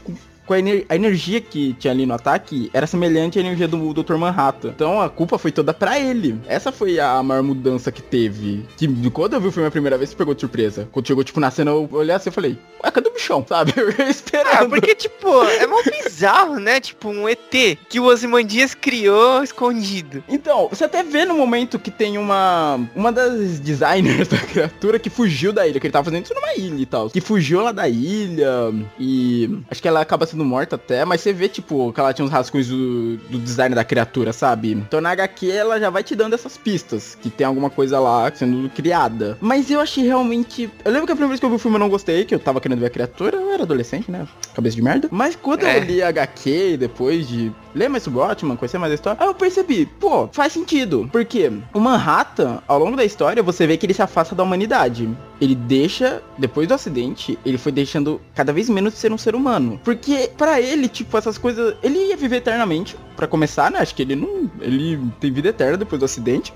[0.51, 3.95] com a, ener a, energia que tinha ali no ataque era semelhante à energia do
[3.95, 4.17] Dr.
[4.17, 4.71] Manhattan.
[4.71, 6.41] Então a culpa foi toda pra ele.
[6.49, 8.67] Essa foi a maior mudança que teve.
[8.77, 10.89] Que quando eu vi o filme a primeira vez, pegou de surpresa.
[10.91, 13.45] Quando chegou, tipo, na cena, eu olhei assim e falei, ué, cadê o bichão?
[13.49, 13.73] Sabe?
[13.79, 14.11] Eu ia.
[14.53, 15.29] Ah, porque, tipo,
[15.59, 16.81] é mal bizarro, né?
[16.81, 17.41] Tipo, um ET
[17.89, 20.23] que o Ozymandias criou escondido.
[20.29, 25.11] Então, você até vê no momento que tem uma uma das designers da criatura que
[25.11, 27.11] fugiu da ilha, que ele tava fazendo isso numa ilha e tal.
[27.11, 31.33] Que fugiu lá da ilha e acho que ela acaba sendo morta até, mas você
[31.33, 34.73] vê, tipo, que ela tinha uns rascunhos do, do design da criatura, sabe?
[34.73, 38.31] Então na HQ ela já vai te dando essas pistas, que tem alguma coisa lá
[38.35, 39.37] sendo criada.
[39.41, 40.71] Mas eu achei realmente.
[40.85, 42.35] Eu lembro que a primeira vez que eu vi o filme eu não gostei, que
[42.35, 44.27] eu tava querendo ver a criatura, eu era adolescente, né?
[44.55, 45.09] Cabeça de merda.
[45.11, 45.79] Mas quando é.
[45.79, 49.27] eu li a HQ depois de ler mais o Batman, conhecer mais a história, aí
[49.27, 51.09] eu percebi, pô, faz sentido.
[51.11, 55.09] Porque o Manhattan, ao longo da história, você vê que ele se afasta da humanidade.
[55.41, 59.35] Ele deixa, depois do acidente, ele foi deixando cada vez menos de ser um ser
[59.35, 59.81] humano.
[59.85, 61.75] Porque para ele, tipo, essas coisas.
[61.83, 63.79] Ele ia viver eternamente, para começar, né?
[63.79, 64.51] Acho que ele não.
[64.61, 66.53] Ele tem vida eterna depois do acidente.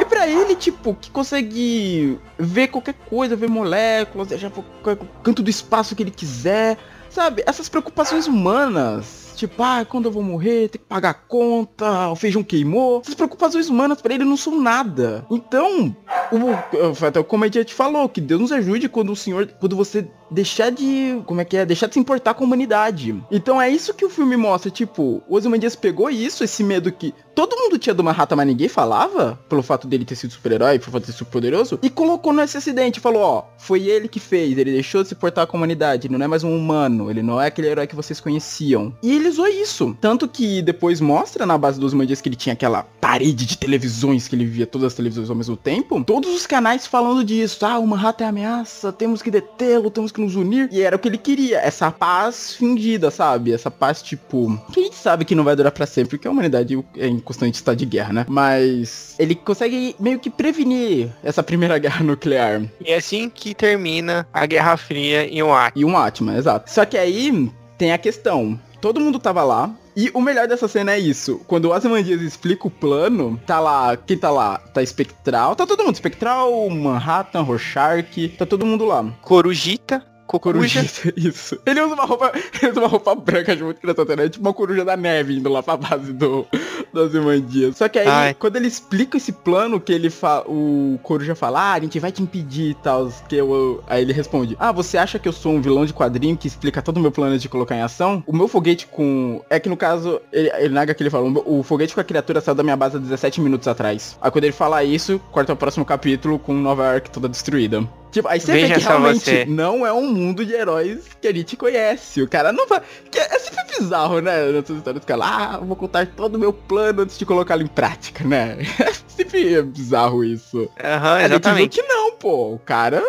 [0.00, 5.48] E pra ele, tipo, que consegue ver qualquer coisa, ver moléculas, deixar qualquer canto do
[5.48, 6.76] espaço que ele quiser,
[7.16, 7.42] sabe?
[7.46, 12.16] Essas preocupações humanas Tipo, ah, quando eu vou morrer, tem que pagar a conta, o
[12.16, 13.02] feijão queimou.
[13.02, 15.26] Essas preocupações humanas para ele não são nada.
[15.30, 15.94] Então,
[16.32, 20.70] o, até o comediante falou que Deus nos ajude quando o Senhor, quando você deixar
[20.70, 23.20] de, como é que é, deixar de se importar com a humanidade.
[23.30, 27.14] Então é isso que o filme mostra, tipo, o Ozymandias pegou isso, esse medo que
[27.34, 30.90] todo mundo tinha do Manhattan, mas ninguém falava, pelo fato dele ter sido super-herói, por
[30.90, 34.56] fato de ser super poderoso, e colocou nesse acidente, falou, ó, foi ele que fez,
[34.56, 37.22] ele deixou de se importar com a humanidade, ele não é mais um humano, ele
[37.22, 38.94] não é aquele herói que vocês conheciam.
[39.02, 42.54] E ele usou isso, tanto que depois mostra na base dos Ozymandias que ele tinha
[42.54, 46.46] aquela parede de televisões que ele via todas as televisões ao mesmo tempo, todos os
[46.46, 47.64] canais falando disso.
[47.64, 50.68] Ah, o Manhattan é ameaça, temos que detê-lo, temos que nos unir.
[50.72, 53.52] E era o que ele queria, essa paz fingida, sabe?
[53.52, 56.30] Essa paz, tipo, que a gente sabe que não vai durar para sempre, porque a
[56.30, 58.26] humanidade é em constante estado de guerra, né?
[58.28, 62.62] Mas ele consegue meio que prevenir essa primeira guerra nuclear.
[62.80, 65.48] E é assim que termina a Guerra Fria e um.
[65.74, 66.70] E um Atman, exato.
[66.70, 68.58] Só que aí tem a questão.
[68.80, 71.40] Todo mundo tava lá, e o melhor dessa cena é isso.
[71.46, 74.58] Quando o Ozymandias explica o plano, tá lá, quem tá lá?
[74.58, 75.94] Tá Espectral, tá todo mundo.
[75.94, 79.02] Espectral, Manhattan, Rorschach, tá todo mundo lá.
[79.22, 80.84] Corujita, Coruja.
[81.16, 81.58] Isso.
[81.64, 82.32] Ele usa uma roupa.
[82.60, 84.28] Ele usa uma roupa branca de muito engraçado, né?
[84.28, 86.46] Tipo uma coruja da neve indo lá pra base do,
[86.92, 87.76] das Imandias.
[87.76, 88.34] Só que aí, Ai.
[88.34, 90.44] quando ele explica esse plano, que ele fala.
[90.48, 93.10] O coruja fala, ah, a gente vai te impedir e tal.
[93.28, 96.36] Que eu, aí ele responde: Ah, você acha que eu sou um vilão de quadrinho
[96.36, 98.22] que explica todo o meu plano de colocar em ação?
[98.26, 99.42] O meu foguete com.
[99.48, 102.40] É que no caso, ele, ele nega que ele falou, o foguete com a criatura
[102.40, 104.18] saiu da minha base há 17 minutos atrás.
[104.20, 107.86] Aí quando ele fala isso, corta o próximo capítulo com Nova York toda destruída.
[108.16, 109.44] Tipo, aí você Veja vê que realmente você.
[109.44, 112.22] não é um mundo de heróis que a gente conhece.
[112.22, 112.80] O cara não vai.
[113.10, 114.52] Que é sempre bizarro, né?
[114.52, 117.66] Nessas histórias do cara, ah, vou contar todo o meu plano antes de colocá-lo em
[117.66, 118.56] prática, né?
[118.80, 118.92] É
[119.22, 120.66] sempre é bizarro isso.
[120.82, 121.78] Aham, uhum, exatamente.
[121.78, 122.54] que não, pô.
[122.54, 123.02] O cara.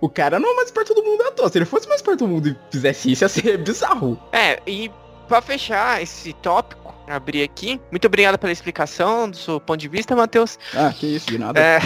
[0.00, 1.48] O cara não é mais perto do mundo à toa.
[1.48, 4.16] Se ele fosse mais perto do mundo e fizesse isso, ia ser bizarro.
[4.32, 4.88] É, e
[5.26, 7.80] pra fechar esse tópico, abrir aqui.
[7.90, 10.56] Muito obrigado pela explicação do seu ponto de vista, Matheus.
[10.72, 11.58] Ah, que isso, de nada.
[11.60, 11.78] É.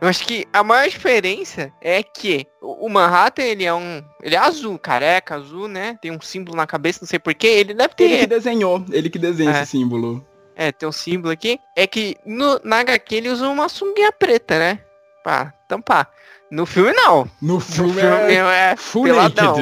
[0.00, 4.02] Eu acho que a maior diferença é que o Manhattan, ele é um.
[4.22, 5.98] Ele é azul, careca, azul, né?
[6.00, 7.48] Tem um símbolo na cabeça, não sei porquê.
[7.48, 8.04] Ele deve ter.
[8.04, 9.62] Ele que desenhou, ele que desenha é.
[9.62, 10.24] esse símbolo.
[10.54, 11.58] É, tem um símbolo aqui.
[11.76, 14.80] É que no, na HQ ele usa uma sunguinha preta, né?
[15.24, 16.10] Pra tampar.
[16.50, 17.30] No filme não.
[17.42, 19.56] No filme, no filme é, é full peladão.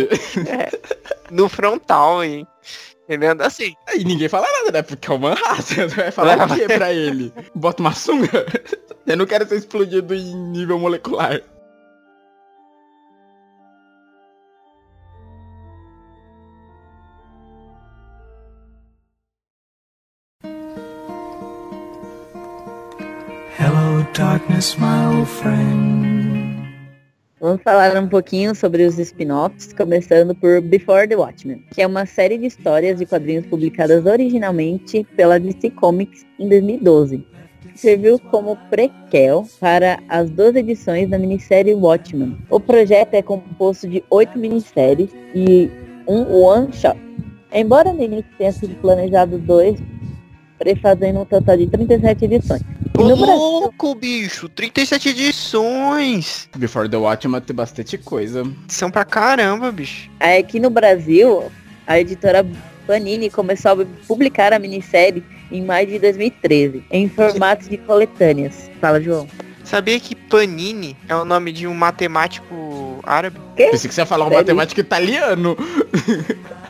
[0.47, 0.71] É,
[1.31, 2.47] no frontal, hein?
[3.09, 3.75] Ele anda assim.
[3.95, 4.83] E ninguém fala nada, né?
[4.83, 5.87] Porque é o Manhattan.
[5.89, 7.33] Vai falar o quê pra ele?
[7.55, 8.29] Bota uma sunga?
[9.07, 11.41] Eu não quero ser explodido em nível molecular.
[23.59, 25.86] Hello, darkness, my old friend.
[27.47, 32.05] Vamos falar um pouquinho sobre os spin-offs, começando por Before the Watchmen, que é uma
[32.05, 37.25] série de histórias e quadrinhos publicadas originalmente pela DC Comics em 2012
[37.77, 42.37] serviu como prequel para as duas edições da minissérie Watchmen.
[42.51, 45.71] O projeto é composto de oito minisséries e
[46.09, 46.99] um one-shot.
[47.53, 49.79] Embora no início tenha sido planejado dois,
[50.59, 52.63] prefazendo um total de 37 edições.
[52.99, 54.49] Ô, louco, bicho!
[54.49, 56.49] 37 edições!
[56.57, 58.45] Before the Watchmen tem bastante coisa.
[58.69, 60.11] São pra caramba, bicho.
[60.19, 61.45] Aqui no Brasil,
[61.87, 62.47] a editora
[62.87, 68.71] Panini começou a publicar a minissérie em maio de 2013, em formato de coletâneas.
[68.81, 69.29] Fala, João.
[69.67, 73.41] Sabia que Panini é o nome de um matemático árabe?
[73.57, 74.45] Pensei que você ia falar um Sério?
[74.45, 75.57] matemático italiano.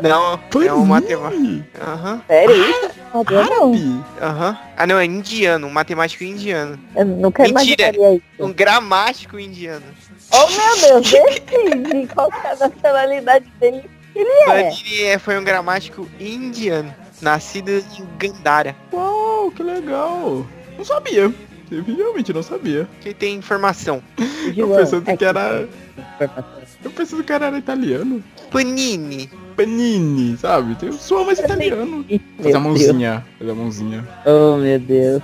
[0.02, 1.30] Não, é um matemático.
[1.42, 1.64] Panini?
[1.78, 2.90] Aham, Sério isso?
[3.12, 3.20] Não.
[3.38, 4.04] Árabe?
[4.22, 4.58] aham.
[4.78, 6.78] Ah não, é indiano, um matemático indiano.
[6.96, 7.90] Eu nunca Mentira.
[7.90, 8.22] isso.
[8.38, 9.84] Um gramático indiano.
[10.32, 13.90] Oh meu Deus, decide qual que é a nacionalidade dele.
[14.14, 14.46] Ele é.
[14.70, 17.84] Panini é, foi um gramático indiano, nascido em
[18.18, 18.74] Gandhara.
[18.90, 20.46] Uau, que legal.
[20.78, 21.32] Não sabia.
[21.70, 22.88] Eu realmente não sabia.
[23.00, 24.02] Que tem informação.
[24.56, 25.68] Eu pensando é que era.
[26.84, 28.22] Eu pensando que era italiano.
[28.50, 29.28] Panini.
[29.56, 30.74] Panini, sabe?
[30.76, 32.04] Tem soa mais italiano.
[32.08, 33.26] Ih, Faz a mãozinha.
[33.38, 34.08] Faz a mãozinha.
[34.24, 35.22] Oh meu Deus.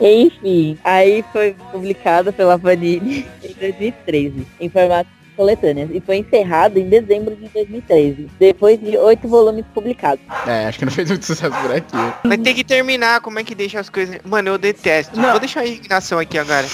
[0.00, 6.88] Enfim, aí foi publicado pela Panini em 2013, em formato coletâneas, e foi encerrado em
[6.88, 10.24] dezembro de 2013, depois de oito volumes publicados.
[10.46, 11.96] É, acho que não fez muito sucesso por aqui.
[12.24, 14.18] Mas tem que terminar, como é que deixa as coisas.
[14.24, 15.18] Mano, eu detesto.
[15.18, 15.30] Não.
[15.30, 16.66] Vou deixar a indignação aqui agora.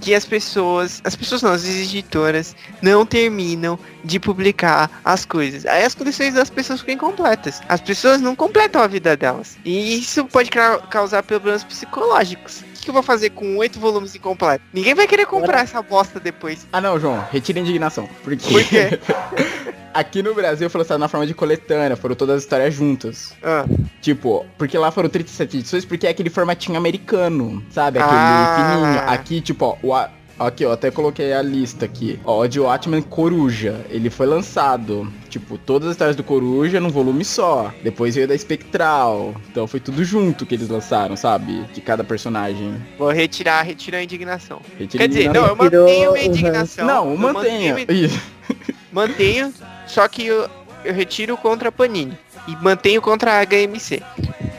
[0.00, 1.00] Que as pessoas.
[1.04, 5.66] As pessoas não, as editoras não terminam de publicar as coisas.
[5.66, 7.60] Aí as coleções das pessoas ficam incompletas.
[7.68, 9.58] As pessoas não completam a vida delas.
[9.64, 12.64] E isso pode causar problemas psicológicos.
[12.90, 14.66] Que eu vou fazer com oito volumes incompletos?
[14.74, 16.66] Ninguém vai querer comprar essa bosta depois.
[16.72, 18.08] Ah não, João, retira a indignação.
[18.24, 18.98] Porque Por quê?
[19.94, 23.32] aqui no Brasil foi lançado na forma de coletânea, foram todas as histórias juntas.
[23.44, 23.64] Ah,
[24.00, 27.98] Tipo, porque lá foram 37 edições, porque é aquele formatinho americano, sabe?
[28.00, 28.56] Aquele Ah.
[28.56, 29.10] fininho.
[29.10, 30.08] Aqui, tipo, ó, o,
[30.46, 32.18] aqui, ó, até coloquei a lista aqui.
[32.24, 36.90] Ó, o de Watchmen Coruja, ele foi lançado, tipo, todas as histórias do Coruja num
[36.90, 37.72] volume só.
[37.82, 39.34] Depois veio da Espectral.
[39.50, 41.62] Então foi tudo junto que eles lançaram, sabe?
[41.74, 42.74] De cada personagem.
[42.98, 44.60] vou retirar, retirar a indignação.
[44.78, 46.86] Retira Quer dizer, a não, eu mantenho minha indignação.
[46.86, 47.74] Não, eu mantenha.
[47.74, 48.10] mantenho.
[48.92, 49.54] Mantenho,
[49.86, 50.48] só que eu,
[50.84, 52.18] eu retiro contra a Panini.
[52.48, 54.02] E mantenho contra a HMC.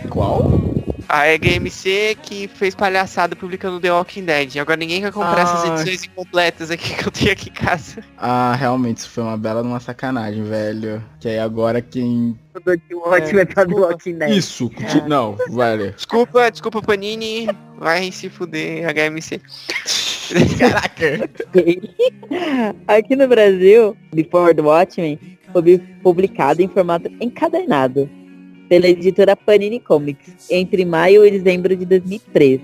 [0.09, 0.60] Qual?
[1.13, 4.55] A HMC que fez palhaçada publicando The Walking Dead.
[4.57, 5.73] Agora ninguém quer comprar essas Ah.
[5.73, 8.01] edições incompletas aqui que eu tenho aqui em casa.
[8.17, 11.03] Ah, realmente, isso foi uma bela numa sacanagem, velho.
[11.19, 12.39] Que aí agora quem.
[12.55, 13.87] É pra do desculpa.
[13.87, 14.29] Walking Dead.
[14.37, 15.91] Isso, conti- não, velho.
[15.91, 17.47] Desculpa, desculpa Panini.
[17.77, 19.41] Vai se fuder, HMC.
[20.57, 21.29] Caraca.
[22.87, 25.19] Aqui no Brasil, Before the Watchmen
[25.51, 28.09] foi publicado em formato encadernado
[28.71, 32.63] pela editora Panini Comics entre maio e dezembro de 2013.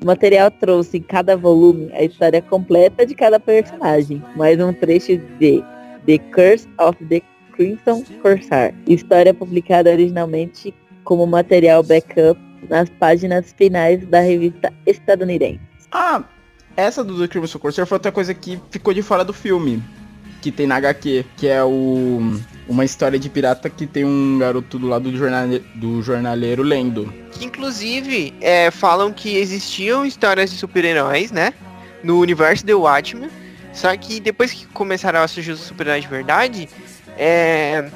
[0.00, 5.16] O material trouxe em cada volume a história completa de cada personagem, mais um trecho
[5.40, 5.60] de
[6.06, 7.20] The Curse of the
[7.52, 10.72] Crimson Corsair, história publicada originalmente
[11.02, 15.58] como material backup nas páginas finais da revista estadunidense.
[15.90, 16.22] Ah,
[16.76, 19.82] essa do The Crimson Corsair foi outra coisa que ficou de fora do filme.
[20.40, 22.40] Que tem na HQ, que é o.
[22.70, 27.12] Uma história de pirata que tem um garoto do lado do, jornale, do jornaleiro lendo.
[27.32, 31.52] Que inclusive é, falam que existiam histórias de super-heróis, né?
[32.04, 33.28] No universo The Watchmen.
[33.72, 36.68] Só que depois que começaram a surgir os super-heróis de verdade,
[37.18, 37.90] é,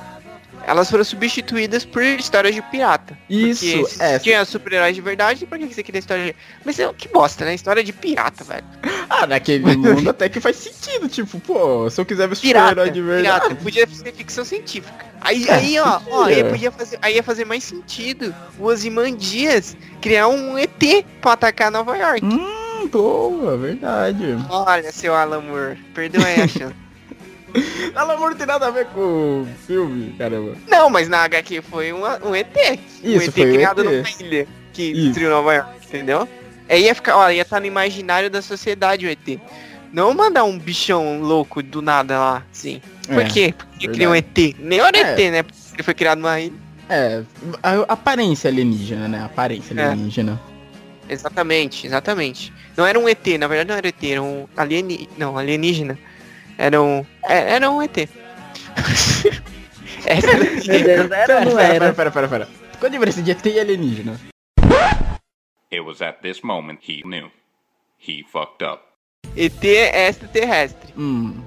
[0.66, 3.16] elas foram substituídas por histórias de pirata.
[3.28, 3.66] Isso,
[4.00, 4.18] é.
[4.18, 6.36] tinha super-heróis de verdade, por que você queria história de...
[6.64, 7.54] Mas é que bosta, né?
[7.54, 8.64] História de pirata, velho.
[9.08, 11.08] Ah, naquele mundo até que faz sentido.
[11.08, 13.40] Tipo, pô, se eu quiser ver super-herói de verdade.
[13.44, 13.62] pirata.
[13.62, 15.04] Podia ser ficção científica.
[15.20, 16.50] Aí, É, aí ó, ó, aí podia.
[16.50, 21.96] podia fazer, aí ia fazer mais sentido o Ozymandias criar um ET pra atacar Nova
[21.96, 22.24] York.
[22.24, 24.36] Hum, boa, verdade.
[24.50, 26.74] Olha, seu Alan Moore, perdoa aí a chance.
[27.94, 29.00] Amor não tem nada a ver com
[29.42, 30.56] o filme, caramba.
[30.68, 32.48] Não, mas na HQ foi uma- um ET.
[33.02, 33.84] um Isso, ET foi criado ET.
[33.84, 35.02] numa ilha que Isso.
[35.06, 36.28] destruiu Nova York, entendeu?
[36.68, 39.38] Aí ia ficar, ó, ia estar no imaginário da sociedade o ET.
[39.92, 42.80] Não mandar um bichão louco do nada lá, sim.
[43.06, 43.54] Por É, quê?
[43.56, 43.92] Porque verdade.
[43.98, 44.56] criou um ET.
[44.58, 45.12] Nem era É.
[45.12, 45.42] ET, né?
[45.44, 46.52] Porque ele foi criado numa ilha.
[46.88, 47.22] É,
[47.62, 49.22] a aparência alienígena, né?
[49.24, 49.84] Aparência É.
[49.84, 50.40] alienígena.
[51.08, 52.52] Exatamente, exatamente.
[52.76, 55.08] Não era um ET, na verdade não era ET, era um alieni...
[55.18, 55.98] não, alienígena.
[56.58, 57.04] Era um...
[57.24, 57.96] é, era um ET.
[60.06, 60.30] Era-
[61.16, 61.92] era não pera, era?
[61.92, 62.48] pera, pera, pera, pera.
[62.78, 64.20] Qual a diferença de ET e alienígena?
[65.72, 67.30] It was at this moment he knew.
[67.98, 68.82] He fucked up.
[69.36, 70.92] ET é extraterrestre.
[70.96, 71.42] Hum,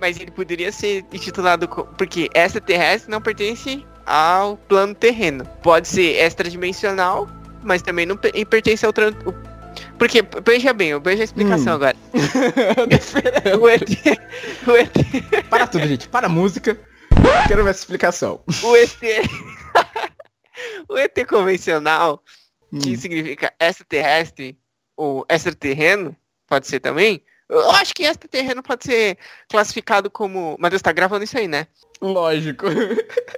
[0.00, 1.68] Mas ele poderia ser intitulado
[1.98, 5.44] porque extraterrestre não pertence ao plano terreno.
[5.62, 7.28] Pode ser extradimensional,
[7.62, 8.92] mas também não pe- pertence ao
[10.02, 11.76] Porque, veja bem, eu vejo a explicação Hum.
[11.76, 11.96] agora.
[13.60, 13.88] O ET,
[14.66, 16.08] o ET, Para tudo, gente.
[16.08, 16.76] Para a música.
[17.46, 18.42] Quero ver essa explicação.
[18.64, 18.98] o ET,
[20.88, 22.20] o ET convencional,
[22.82, 22.96] que Hum.
[22.96, 24.58] significa extraterrestre
[24.96, 26.16] ou extraterreno,
[26.48, 27.22] pode ser também.
[27.48, 29.16] Eu acho que extraterreno pode ser
[29.48, 30.56] classificado como.
[30.58, 31.68] Mas Deus tá gravando isso aí, né?
[32.00, 32.66] Lógico.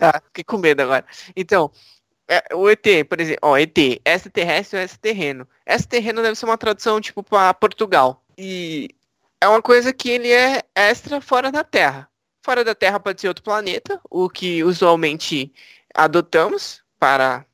[0.01, 1.05] Ah, fiquei com medo agora.
[1.37, 1.71] Então,
[2.29, 5.49] é, o ET, por exemplo, ó, ET, extraterrestre ou extraterreno.
[5.67, 8.25] Extraterreno deve ser uma tradução, tipo, para Portugal.
[8.37, 8.89] E
[9.41, 12.09] é uma coisa que ele é extra fora da Terra.
[12.43, 15.53] Fora da Terra pode ser outro planeta, o que usualmente
[15.95, 17.45] adotamos para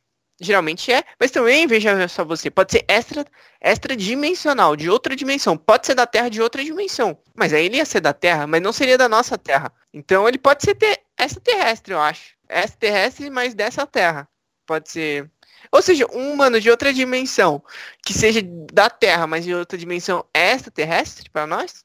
[0.41, 3.27] geralmente é, mas também veja só você, pode ser extra
[3.61, 7.77] extra dimensional, de outra dimensão, pode ser da Terra de outra dimensão, mas aí ele
[7.77, 9.71] ia ser da Terra, mas não seria da nossa Terra.
[9.93, 12.35] Então ele pode ser ter, extraterrestre, eu acho.
[12.49, 14.27] Extraterrestre, mas dessa Terra.
[14.71, 15.29] Pode ser
[15.73, 17.61] ou seja, um humano de outra dimensão,
[18.05, 18.41] que seja
[18.73, 21.85] da Terra, mas de outra dimensão extraterrestre para nós?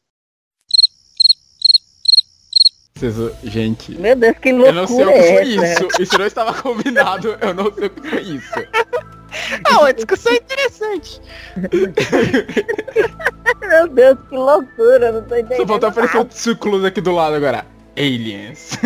[3.43, 3.91] Gente.
[3.99, 5.87] Meu Deus, que loucura Eu não sei o que foi é isso.
[5.99, 7.37] Isso não estava combinado.
[7.41, 8.53] Eu não sei o que foi isso.
[9.65, 11.19] Ah, uma discussão interessante.
[13.59, 15.57] Meu Deus, que loucura, não tô entendendo.
[15.57, 17.65] Só faltou aparecer o círculos aqui do lado agora.
[17.97, 18.77] Aliens.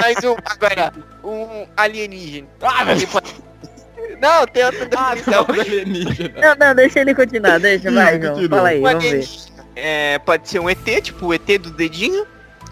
[0.00, 0.92] Mais um, agora,
[1.24, 2.46] um alienígena.
[2.62, 3.34] ah, meu Ele pode-
[4.20, 5.46] Não, tem outra Ah, definição.
[5.48, 6.40] não, alienígena.
[6.40, 8.34] Não, não, deixa ele continuar, deixa, vai, João.
[8.34, 8.56] continua.
[8.58, 9.28] Fala aí, O vamos ver.
[9.76, 12.26] é, pode ser um ET, tipo o ET do dedinho.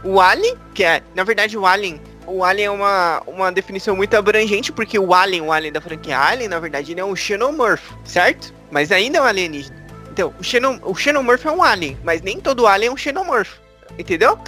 [0.04, 2.00] O Alien, que é, na verdade, o Alien.
[2.26, 6.18] O Alien é uma, uma definição muito abrangente, porque o Alien, o Alien da franquia
[6.18, 8.52] Alien, na verdade, ele é um Xenomorph, certo?
[8.70, 9.76] Mas ainda é um alienígena.
[10.12, 13.54] Então, o, Xenom, o Xenomorph é um Alien, mas nem todo Alien é um Xenomorph.
[13.98, 14.38] Entendeu?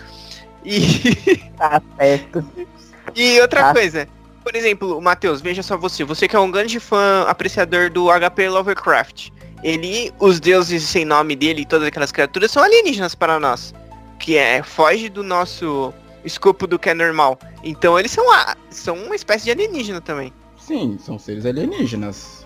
[0.64, 2.44] E, Tá certo.
[3.14, 3.72] e outra Ah.
[3.72, 4.08] coisa.
[4.42, 6.02] Por exemplo, Matheus, veja só você.
[6.04, 9.28] Você que é um grande fã, apreciador do HP Lovecraft.
[9.62, 13.74] Ele, os deuses sem nome dele e todas aquelas criaturas são alienígenas para nós.
[14.18, 15.92] Que é, foge do nosso
[16.24, 17.38] escopo do que é normal.
[17.62, 20.32] Então eles são, a- são uma espécie de alienígena também.
[20.58, 22.39] Sim, são seres alienígenas.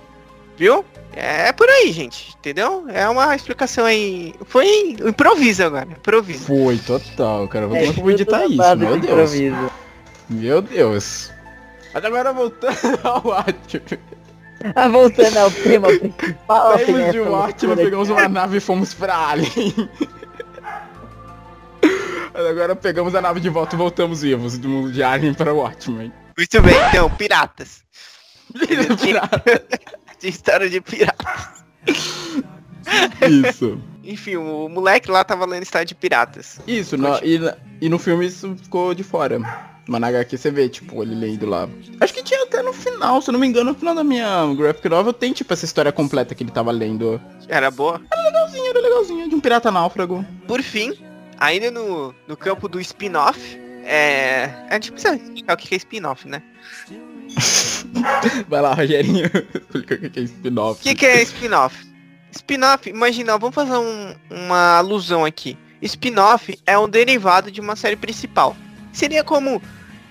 [0.56, 0.84] Viu?
[1.12, 2.34] É por aí, gente.
[2.38, 2.84] Entendeu?
[2.88, 4.34] É uma explicação aí.
[4.46, 4.66] Foi
[5.04, 5.88] improviso agora.
[5.90, 6.44] Improviso.
[6.46, 7.66] Foi, total, cara.
[7.66, 8.76] Como É, que eu vou editar isso?
[8.76, 9.34] Meu de Deus.
[9.34, 9.70] improviso.
[10.28, 11.30] Meu Deus.
[11.92, 14.00] Mas agora voltando ao Watchmen.
[14.74, 16.72] Ah, voltando ao tema principal.
[16.78, 19.88] Saímos né, de loucura pegamos uma nave e fomos pra Alien.
[22.34, 26.12] Agora pegamos a nave de volta e voltamos vivos do mundo de Alien para Watchmen.
[26.36, 27.84] Muito bem, então, piratas.
[29.00, 29.64] Pirata.
[30.24, 31.64] De história de piratas.
[33.46, 33.78] Isso.
[34.02, 36.58] Enfim, o moleque lá tava lendo história de piratas.
[36.66, 37.38] Isso, no, e,
[37.78, 39.38] e no filme isso ficou de fora.
[39.86, 41.68] Mas na HQ você vê, tipo, ele lendo lá.
[42.00, 44.46] Acho que tinha até no final, se eu não me engano, no final da minha
[44.54, 47.20] graphic novel tem, tipo, essa história completa que ele tava lendo.
[47.46, 48.00] Era boa.
[48.16, 50.24] Legalzinho, era legalzinho, de um pirata náufrago.
[50.48, 50.98] Por fim,
[51.38, 54.44] ainda no, no campo do spin-off, é.
[54.70, 56.42] A gente precisa explicar o que é spin-off, né?
[58.48, 59.24] Vai lá, Rogerinho.
[59.26, 60.82] Explica o que é O spin-off.
[60.82, 61.76] que, que é spin-off?
[62.32, 65.56] Spin-off, imagina, vamos fazer um- uma alusão aqui.
[65.82, 68.56] Spin-off é um derivado de uma série principal.
[68.92, 69.60] Seria como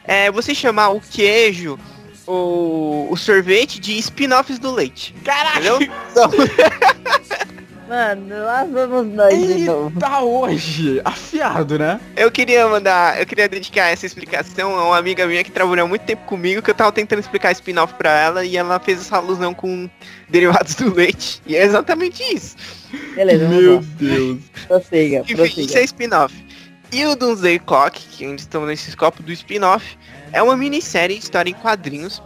[0.03, 1.77] é, você chamar o queijo
[2.25, 5.13] ou o sorvete de spin-offs do leite.
[5.19, 5.79] Entendeu?
[7.85, 9.91] Então, Mano, lá vamos nós de novo.
[9.95, 11.01] Eita, hoje!
[11.03, 11.99] Afiado, né?
[12.15, 16.03] eu queria mandar, eu queria dedicar essa explicação a uma amiga minha que trabalhou muito
[16.03, 19.53] tempo comigo, que eu tava tentando explicar spin-off pra ela e ela fez essa alusão
[19.53, 19.89] com
[20.29, 21.41] derivados do leite.
[21.45, 22.55] E é exatamente isso.
[23.15, 23.81] Beleza, Meu lá.
[23.97, 24.39] Deus.
[24.67, 25.79] Prossiga, Enfim, isso prossiga.
[25.79, 26.45] é spin-off.
[26.91, 29.97] E o Doomsday Clock, que ainda estamos nesse escopo do spin-off,
[30.31, 32.21] é uma minissérie de história em quadrinhos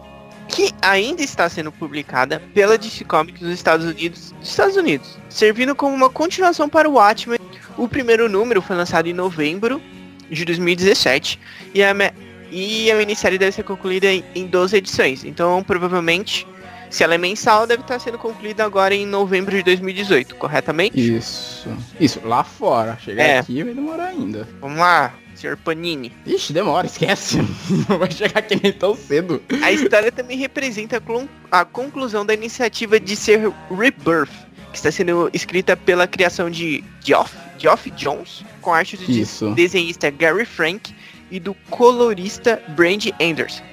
[0.47, 5.75] que ainda está sendo publicada pela DC Comics dos Estados Unidos, dos Estados Unidos, servindo
[5.75, 7.39] como uma continuação para o Watchmen.
[7.77, 9.81] O primeiro número foi lançado em novembro
[10.29, 11.39] de 2017
[11.73, 11.93] e a,
[12.51, 15.23] e a minissérie deve ser concluída em, em 12 edições.
[15.23, 16.47] Então, provavelmente,
[16.89, 20.97] se ela é mensal, deve estar sendo concluída agora em novembro de 2018, corretamente?
[21.17, 21.67] Isso.
[21.99, 22.97] Isso, lá fora.
[23.03, 23.39] Chegar É.
[23.39, 24.47] aqui vai demorar ainda.
[24.61, 25.57] Vamos lá, Sr.
[25.57, 26.11] Panini.
[26.25, 27.37] Ixi, demora, esquece.
[27.89, 29.41] Não vai chegar aqui nem tão cedo.
[29.61, 31.01] A história também representa
[31.51, 34.31] a conclusão da iniciativa de ser Rebirth,
[34.71, 39.49] que está sendo escrita pela criação de Geoff, Geoff Jones, com arte do de- Isso.
[39.51, 40.93] desenhista Gary Frank
[41.29, 43.63] e do colorista Brandy Anderson.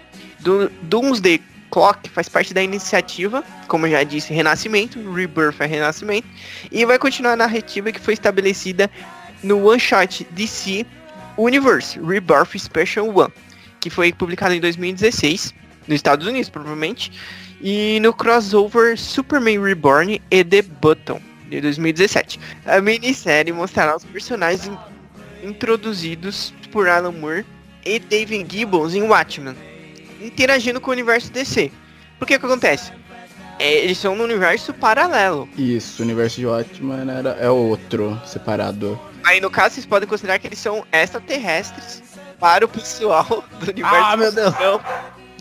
[0.41, 1.41] Do Doomsday
[1.75, 6.29] Clock faz parte da iniciativa, como já disse, Renascimento, Rebirth é Renascimento,
[6.71, 8.89] e vai continuar a narrativa que foi estabelecida
[9.43, 10.87] no One Shot DC
[11.37, 13.33] Universe Rebirth Special One,
[13.81, 15.53] que foi publicado em 2016
[15.89, 17.11] nos Estados Unidos, provavelmente,
[17.61, 21.21] e no crossover Superman Reborn e The Button
[21.51, 22.39] de 2017.
[22.67, 27.45] A minissérie mostrará os personagens in- introduzidos por Alan Moore
[27.85, 29.57] e David Gibbons em Watchmen,
[30.21, 31.71] interagindo com o universo DC.
[32.19, 32.93] Por que que acontece?
[33.59, 35.49] É, eles são no universo paralelo.
[35.57, 38.99] Isso, o universo de Watchmen era, é outro, separado.
[39.25, 42.03] Aí no caso vocês podem considerar que eles são extraterrestres
[42.39, 43.97] para o pessoal do universo.
[43.97, 44.55] Ah, meu Deus.
[44.55, 44.81] Então,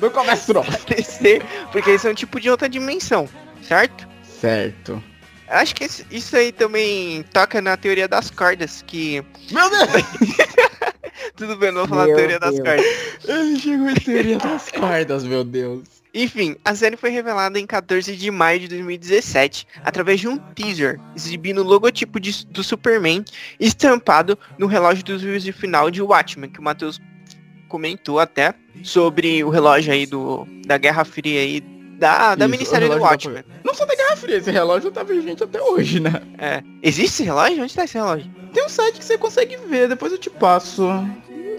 [0.01, 0.63] Não começa não.
[0.88, 3.28] DC, porque eles são um tipo de outra dimensão,
[3.67, 4.07] certo?
[4.39, 5.03] Certo.
[5.47, 9.24] Acho que isso aí também toca na teoria das cordas, que...
[9.51, 9.89] Meu Deus!
[11.36, 12.67] Tudo bem, não vou falar Meu a teoria das Deus.
[12.67, 12.86] cordas.
[13.28, 15.84] Ele chegou em teoria das cordas, meu Deus.
[16.15, 20.99] Enfim, a série foi revelada em 14 de maio de 2017, através de um teaser,
[21.15, 23.26] exibindo o logotipo de- do Superman
[23.59, 27.01] estampado no relógio do juízo final de Watchmen, que o Matheus
[27.67, 28.53] comentou até
[28.84, 31.63] sobre o relógio aí do da Guerra Fria aí,
[32.00, 33.44] da, da Isso, minissérie do da Watchmen.
[33.64, 36.22] Não só da Guerra Fria, esse relógio tá vigente até hoje, né?
[36.38, 36.62] É.
[36.82, 37.64] Existe esse relógio?
[37.64, 38.30] Onde tá esse relógio?
[38.54, 40.88] Tem um site que você consegue ver, depois eu te passo.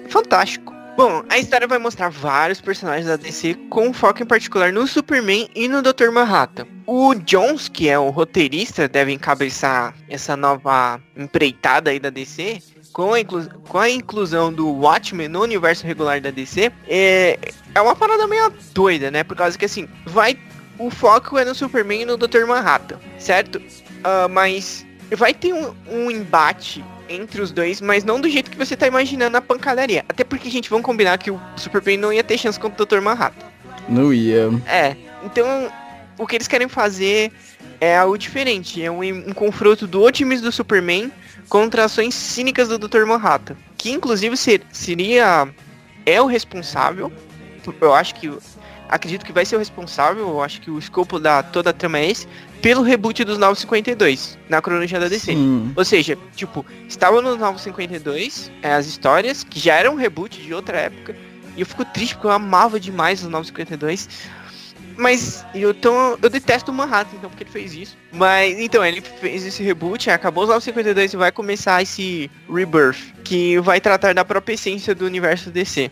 [0.08, 0.74] Fantástico.
[0.96, 5.48] Bom, a história vai mostrar vários personagens da DC com foco em particular no Superman
[5.52, 6.10] e no Dr.
[6.12, 6.68] Manhattan.
[6.86, 12.62] O Jones, que é o roteirista, deve encabeçar essa nova empreitada aí da DC.
[12.94, 13.24] Com a,
[13.68, 17.36] com a inclusão do Watchmen no universo regular da DC, é,
[17.74, 19.24] é uma parada meio doida, né?
[19.24, 20.38] Por causa que assim, vai.
[20.78, 22.46] O foco é no Superman e no Dr.
[22.46, 23.60] Manhattan, certo?
[24.04, 28.56] Ah, mas vai ter um, um embate entre os dois, mas não do jeito que
[28.56, 30.04] você tá imaginando na pancadaria.
[30.08, 33.00] Até porque, gente, vamos combinar que o Superman não ia ter chance contra o Dr.
[33.00, 33.46] Manhattan.
[33.88, 34.50] Não ia.
[34.68, 35.68] É, então
[36.16, 37.32] o que eles querem fazer
[37.80, 38.80] é algo diferente.
[38.80, 41.10] É um, um confronto do otimismo do Superman
[41.54, 43.04] contra ações cínicas do Dr.
[43.06, 43.54] Manhattan.
[43.78, 45.48] Que inclusive ser- seria.
[46.04, 47.12] É o responsável.
[47.80, 48.28] Eu acho que.
[48.88, 50.26] Acredito que vai ser o responsável.
[50.30, 52.26] Eu acho que o escopo da toda a trama é esse.
[52.60, 55.26] Pelo reboot dos 952 na cronologia da DC.
[55.26, 55.72] Sim.
[55.76, 60.52] Ou seja, tipo, estavam nos 952 é, as histórias, que já eram um reboot de
[60.52, 61.14] outra época.
[61.56, 64.08] E eu fico triste porque eu amava demais os 952.
[64.96, 67.96] Mas eu, tô, eu detesto o Manhattan, então, porque ele fez isso.
[68.12, 73.58] Mas, então, ele fez esse reboot, acabou os 952 e vai começar esse Rebirth, que
[73.60, 75.90] vai tratar da própria essência do universo DC.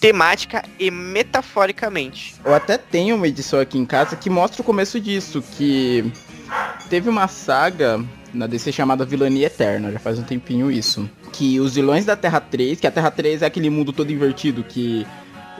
[0.00, 2.34] Temática e metaforicamente.
[2.44, 6.10] Eu até tenho uma edição aqui em casa que mostra o começo disso, que
[6.88, 11.08] teve uma saga na DC chamada Vilania Eterna, já faz um tempinho isso.
[11.32, 14.64] Que os vilões da Terra 3, que a Terra 3 é aquele mundo todo invertido,
[14.64, 15.06] que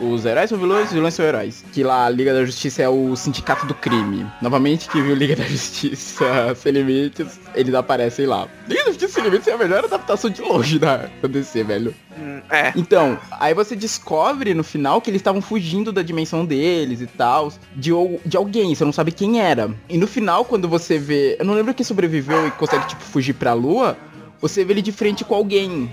[0.00, 1.64] os heróis são vilões, os vilões são heróis.
[1.72, 4.26] Que lá a Liga da Justiça é o sindicato do crime.
[4.40, 8.48] Novamente que viu Liga da Justiça Sem Limites, eles aparecem lá.
[8.66, 11.94] Liga da Justiça Sem Limites é a melhor adaptação de longe da, da DC, velho.
[12.18, 12.72] Hum, é.
[12.76, 17.52] Então, aí você descobre no final que eles estavam fugindo da dimensão deles e tal,
[17.74, 17.90] de,
[18.24, 19.70] de alguém, você não sabe quem era.
[19.88, 21.36] E no final, quando você vê.
[21.38, 23.96] Eu não lembro quem sobreviveu e consegue, tipo, fugir pra lua,
[24.40, 25.90] você vê ele de frente com alguém.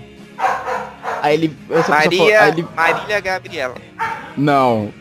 [1.22, 1.56] Aí ele.
[1.68, 1.82] Maria,
[2.18, 3.74] fala- aí ele- Marília Gabriela.
[4.36, 4.92] não.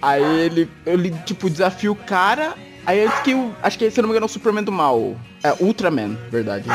[0.00, 2.54] Aí ele, ele, tipo, desafia o cara.
[2.86, 3.52] Aí antes que o.
[3.62, 5.16] Acho que se eu não me engano é o Superman do mal.
[5.42, 6.68] É Ultraman, verdade.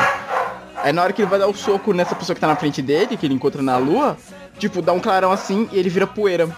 [0.82, 2.82] Aí na hora que ele vai dar o soco nessa pessoa que tá na frente
[2.82, 4.16] dele, que ele encontra na lua,
[4.58, 6.48] tipo, dá um clarão assim e ele vira poeira.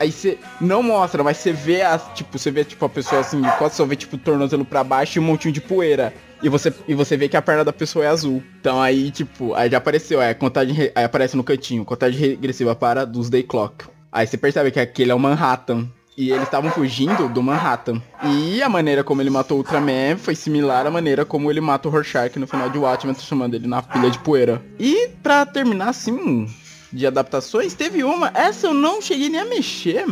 [0.00, 3.40] Aí você não mostra, mas você vê as, tipo, você vê tipo a pessoa assim,
[3.58, 6.12] costas, só vê tipo o tornozelo pra baixo e um montinho de poeira.
[6.42, 8.42] E você, e você vê que a perna da pessoa é azul.
[8.60, 13.04] Então aí, tipo, aí já apareceu, é contagem, aí aparece no cantinho, contagem regressiva para
[13.04, 13.84] dos Day Clock.
[14.10, 15.88] Aí você percebe que aquele é o Manhattan.
[16.16, 18.02] E eles estavam fugindo do Manhattan.
[18.24, 21.88] E a maneira como ele matou o Ultraman foi similar à maneira como ele mata
[21.88, 24.60] o Rorschach no final de Watchmen, transformando ele na pilha de poeira.
[24.78, 26.46] E pra terminar assim,
[26.92, 30.04] de adaptações, teve uma, essa eu não cheguei nem a mexer,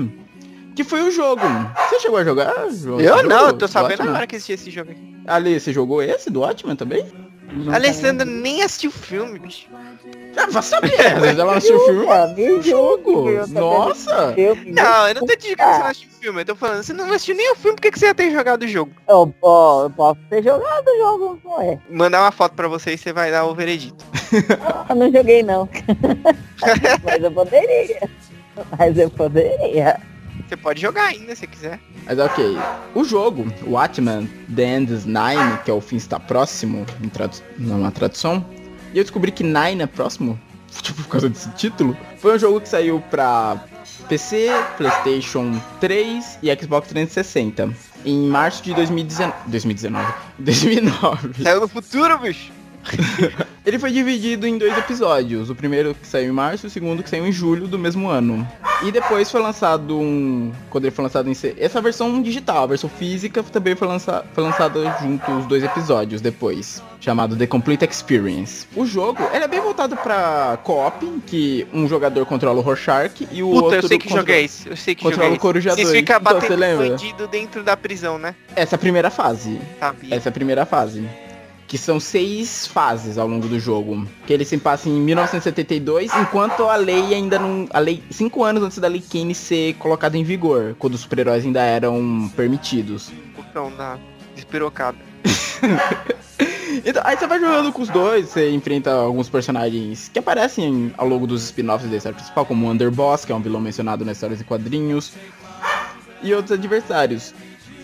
[0.75, 1.43] que foi o jogo.
[1.91, 2.55] Você chegou a jogar?
[2.71, 3.01] João?
[3.01, 4.09] Eu Você não, eu tô do sabendo Watchmen?
[4.11, 5.18] agora que existia esse jogo aqui.
[5.29, 7.07] Ali, você jogou esse do Watchmen também?
[7.51, 9.69] Não Alessandra nem assistiu o filme, bicho.
[10.37, 12.63] Ah, vai saber, vezes ela assistiu o filme.
[12.63, 13.47] Jogo.
[13.49, 14.33] Nossa.
[14.35, 14.73] filme.
[14.73, 16.41] Não, eu não tô te dizendo que você não assistiu o filme.
[16.41, 18.31] Eu tô falando, você não assistiu nem o filme, por que que você ia ter
[18.31, 18.93] jogado o jogo?
[19.09, 21.79] Eu, ó, eu posso ter jogado o jogo, não é?
[21.91, 24.05] Mandar uma foto pra você e você vai dar o veredito.
[24.89, 25.69] Eu não joguei não.
[27.03, 28.11] Mas eu poderia.
[28.79, 30.01] Mas eu poderia.
[30.49, 31.79] Você pode jogar ainda, se quiser.
[32.07, 32.57] Mas ok.
[32.95, 37.37] O jogo, Watchmen The End is Nine, que é o fim está próximo, em tradu
[37.59, 38.45] numa tradução.
[38.95, 40.41] E eu descobri que Nine é próximo,
[40.81, 41.95] tipo, por causa desse título.
[42.19, 43.63] Foi um jogo que saiu pra
[44.09, 47.71] PC, Playstation 3 e Xbox 360.
[48.07, 49.35] Em março de 2019.
[49.49, 50.15] 2019.
[50.39, 51.43] 2009.
[51.43, 52.58] Saiu no futuro, bicho.
[53.67, 55.51] Ele foi dividido em dois episódios.
[55.51, 58.09] O primeiro que saiu em março e o segundo que saiu em julho do mesmo
[58.09, 58.47] ano.
[58.83, 60.51] E depois foi lançado um.
[60.71, 61.35] Quando ele foi lançado em.
[61.59, 64.25] Essa versão digital, a versão física também foi, lança...
[64.33, 66.83] foi lançada junto os dois episódios depois.
[67.01, 68.67] Chamado The Complete Experience.
[68.75, 73.43] O jogo, ele é bem voltado pra co-op, que um jogador controla o Rorschach e
[73.43, 73.79] o Puta, outro.
[73.81, 74.69] eu sei que controla- esse.
[74.69, 75.41] Eu sei que controla é o esse.
[75.41, 75.99] Coruja Vocês 2.
[76.01, 76.89] ficam Então, batendo você lembra?
[76.89, 78.35] bandido dentro da prisão, né?
[78.57, 79.61] Essa é a primeira fase.
[79.79, 80.15] Sabia.
[80.15, 81.05] Essa é a primeira fase.
[81.69, 84.09] Que são seis fases ao longo do jogo.
[84.27, 87.69] Que ele se passa em 1972, enquanto a lei ainda não.
[87.71, 88.03] A lei.
[88.11, 92.31] Cinco anos antes da lei Kane ser colocada em vigor, quando os super-heróis ainda eram
[92.35, 93.13] permitidos.
[93.37, 93.99] Botão da
[94.35, 94.99] despirocada.
[96.85, 101.09] Então, aí você vai jogando com os dois, você enfrenta alguns personagens que aparecem ao
[101.09, 104.17] longo dos spin-offs da história principal, como o Underboss, que é um vilão mencionado nas
[104.19, 105.13] histórias em quadrinhos,
[106.23, 107.35] e outros adversários.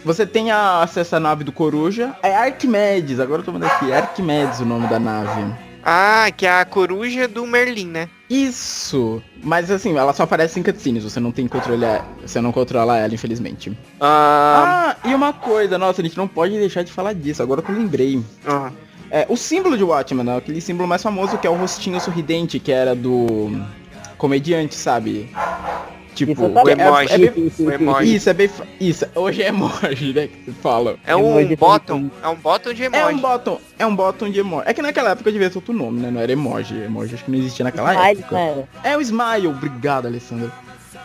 [0.05, 3.91] Você tem a, acesso à nave do Coruja, é Arquimedes, agora eu tô vendo aqui,
[3.91, 5.53] é Arquimedes o nome da nave.
[5.83, 8.09] Ah, que é a coruja do Merlin, né?
[8.29, 9.23] Isso!
[9.43, 11.85] Mas assim, ela só aparece em cutscenes, você não tem controle,
[12.23, 13.77] você não controla ela, infelizmente.
[14.01, 17.61] Ah, Ah, e uma coisa, nossa, a gente não pode deixar de falar disso, agora
[17.63, 18.23] que eu lembrei.
[18.47, 18.71] ah.
[19.11, 22.59] É, o símbolo de Watchman, né, aquele símbolo mais famoso que é o rostinho sorridente,
[22.59, 23.61] que era do
[24.19, 25.31] comediante, sabe?
[26.15, 27.13] Tipo, tá o emoji.
[27.13, 28.15] é bem- O emoji.
[28.15, 28.51] isso é bem.
[28.81, 30.29] Isso, hoje é emoji, né?
[30.29, 30.97] Que você fala.
[31.05, 32.11] É um Emoji bottom.
[32.23, 33.15] É um bottom de É emoji.
[33.15, 34.65] um bottom, é um bottom de emoji.
[34.69, 36.11] É que naquela época devia ser outro nome, né?
[36.11, 36.77] Não era emoji.
[36.77, 38.29] Emoji acho que não existia naquela Smile, época.
[38.37, 38.69] cara.
[38.85, 40.51] É o Smile, obrigado, Alessandra.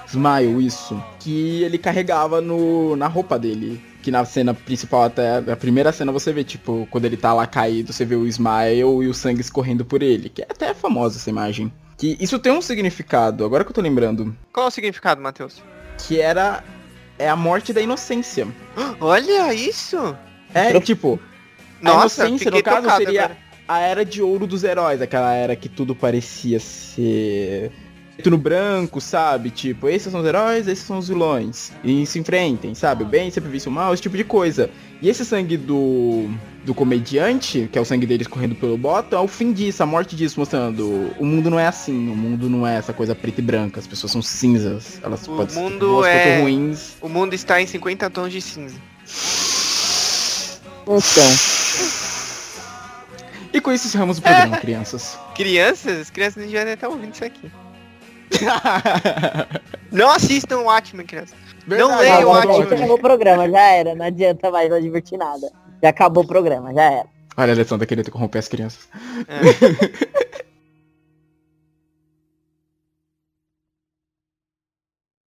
[0.07, 1.01] Smile, isso.
[1.20, 3.82] Que ele carregava no, na roupa dele.
[4.01, 7.45] Que na cena principal, até a primeira cena você vê, tipo, quando ele tá lá
[7.45, 10.30] caído, você vê o Smile e o sangue escorrendo por ele.
[10.30, 11.72] Que é até famosa essa imagem.
[12.00, 14.34] Que isso tem um significado, agora que eu tô lembrando.
[14.54, 15.62] Qual é o significado, Matheus?
[16.08, 16.64] Que era.
[17.18, 18.47] É a morte da inocência.
[19.02, 20.16] Olha isso!
[20.54, 21.20] É, tipo,
[21.82, 23.38] a Nossa, inocência, fiquei no caso, tocado seria agora.
[23.68, 27.70] a era de ouro dos heróis, aquela era que tudo parecia ser
[28.20, 29.49] preto no branco, sabe?
[29.49, 31.72] Tipo, esses são os heróis, esses são os vilões.
[31.84, 33.03] E se enfrentem, sabe?
[33.03, 34.70] O bem sempre vence o mal, esse tipo de coisa.
[35.01, 36.30] E esse sangue do,
[36.65, 39.86] do comediante, que é o sangue dele escorrendo pelo bottom, é o fim disso, a
[39.86, 43.39] morte disso, mostrando o mundo não é assim, o mundo não é essa coisa preta
[43.39, 46.97] e branca, as pessoas são cinzas, elas O podem ser mundo boas é- ruins.
[47.01, 48.76] O mundo está em 50 tons de cinza.
[50.84, 50.99] Então,
[53.53, 55.17] E com isso encerramos o programa, crianças.
[55.36, 56.01] Crianças?
[56.01, 57.49] As crianças já devem estar ouvindo isso aqui.
[59.92, 61.36] Não assistam o Watchmen, crianças.
[61.68, 62.70] Não Verdade, leiam o Watchmen.
[62.70, 63.96] já acabou o programa, já era.
[63.96, 65.52] Não adianta mais não divertir nada.
[65.82, 67.06] Já acabou o programa, já era.
[67.38, 68.88] Olha, a Alessandra querendo corromper as crianças.
[69.28, 70.40] É.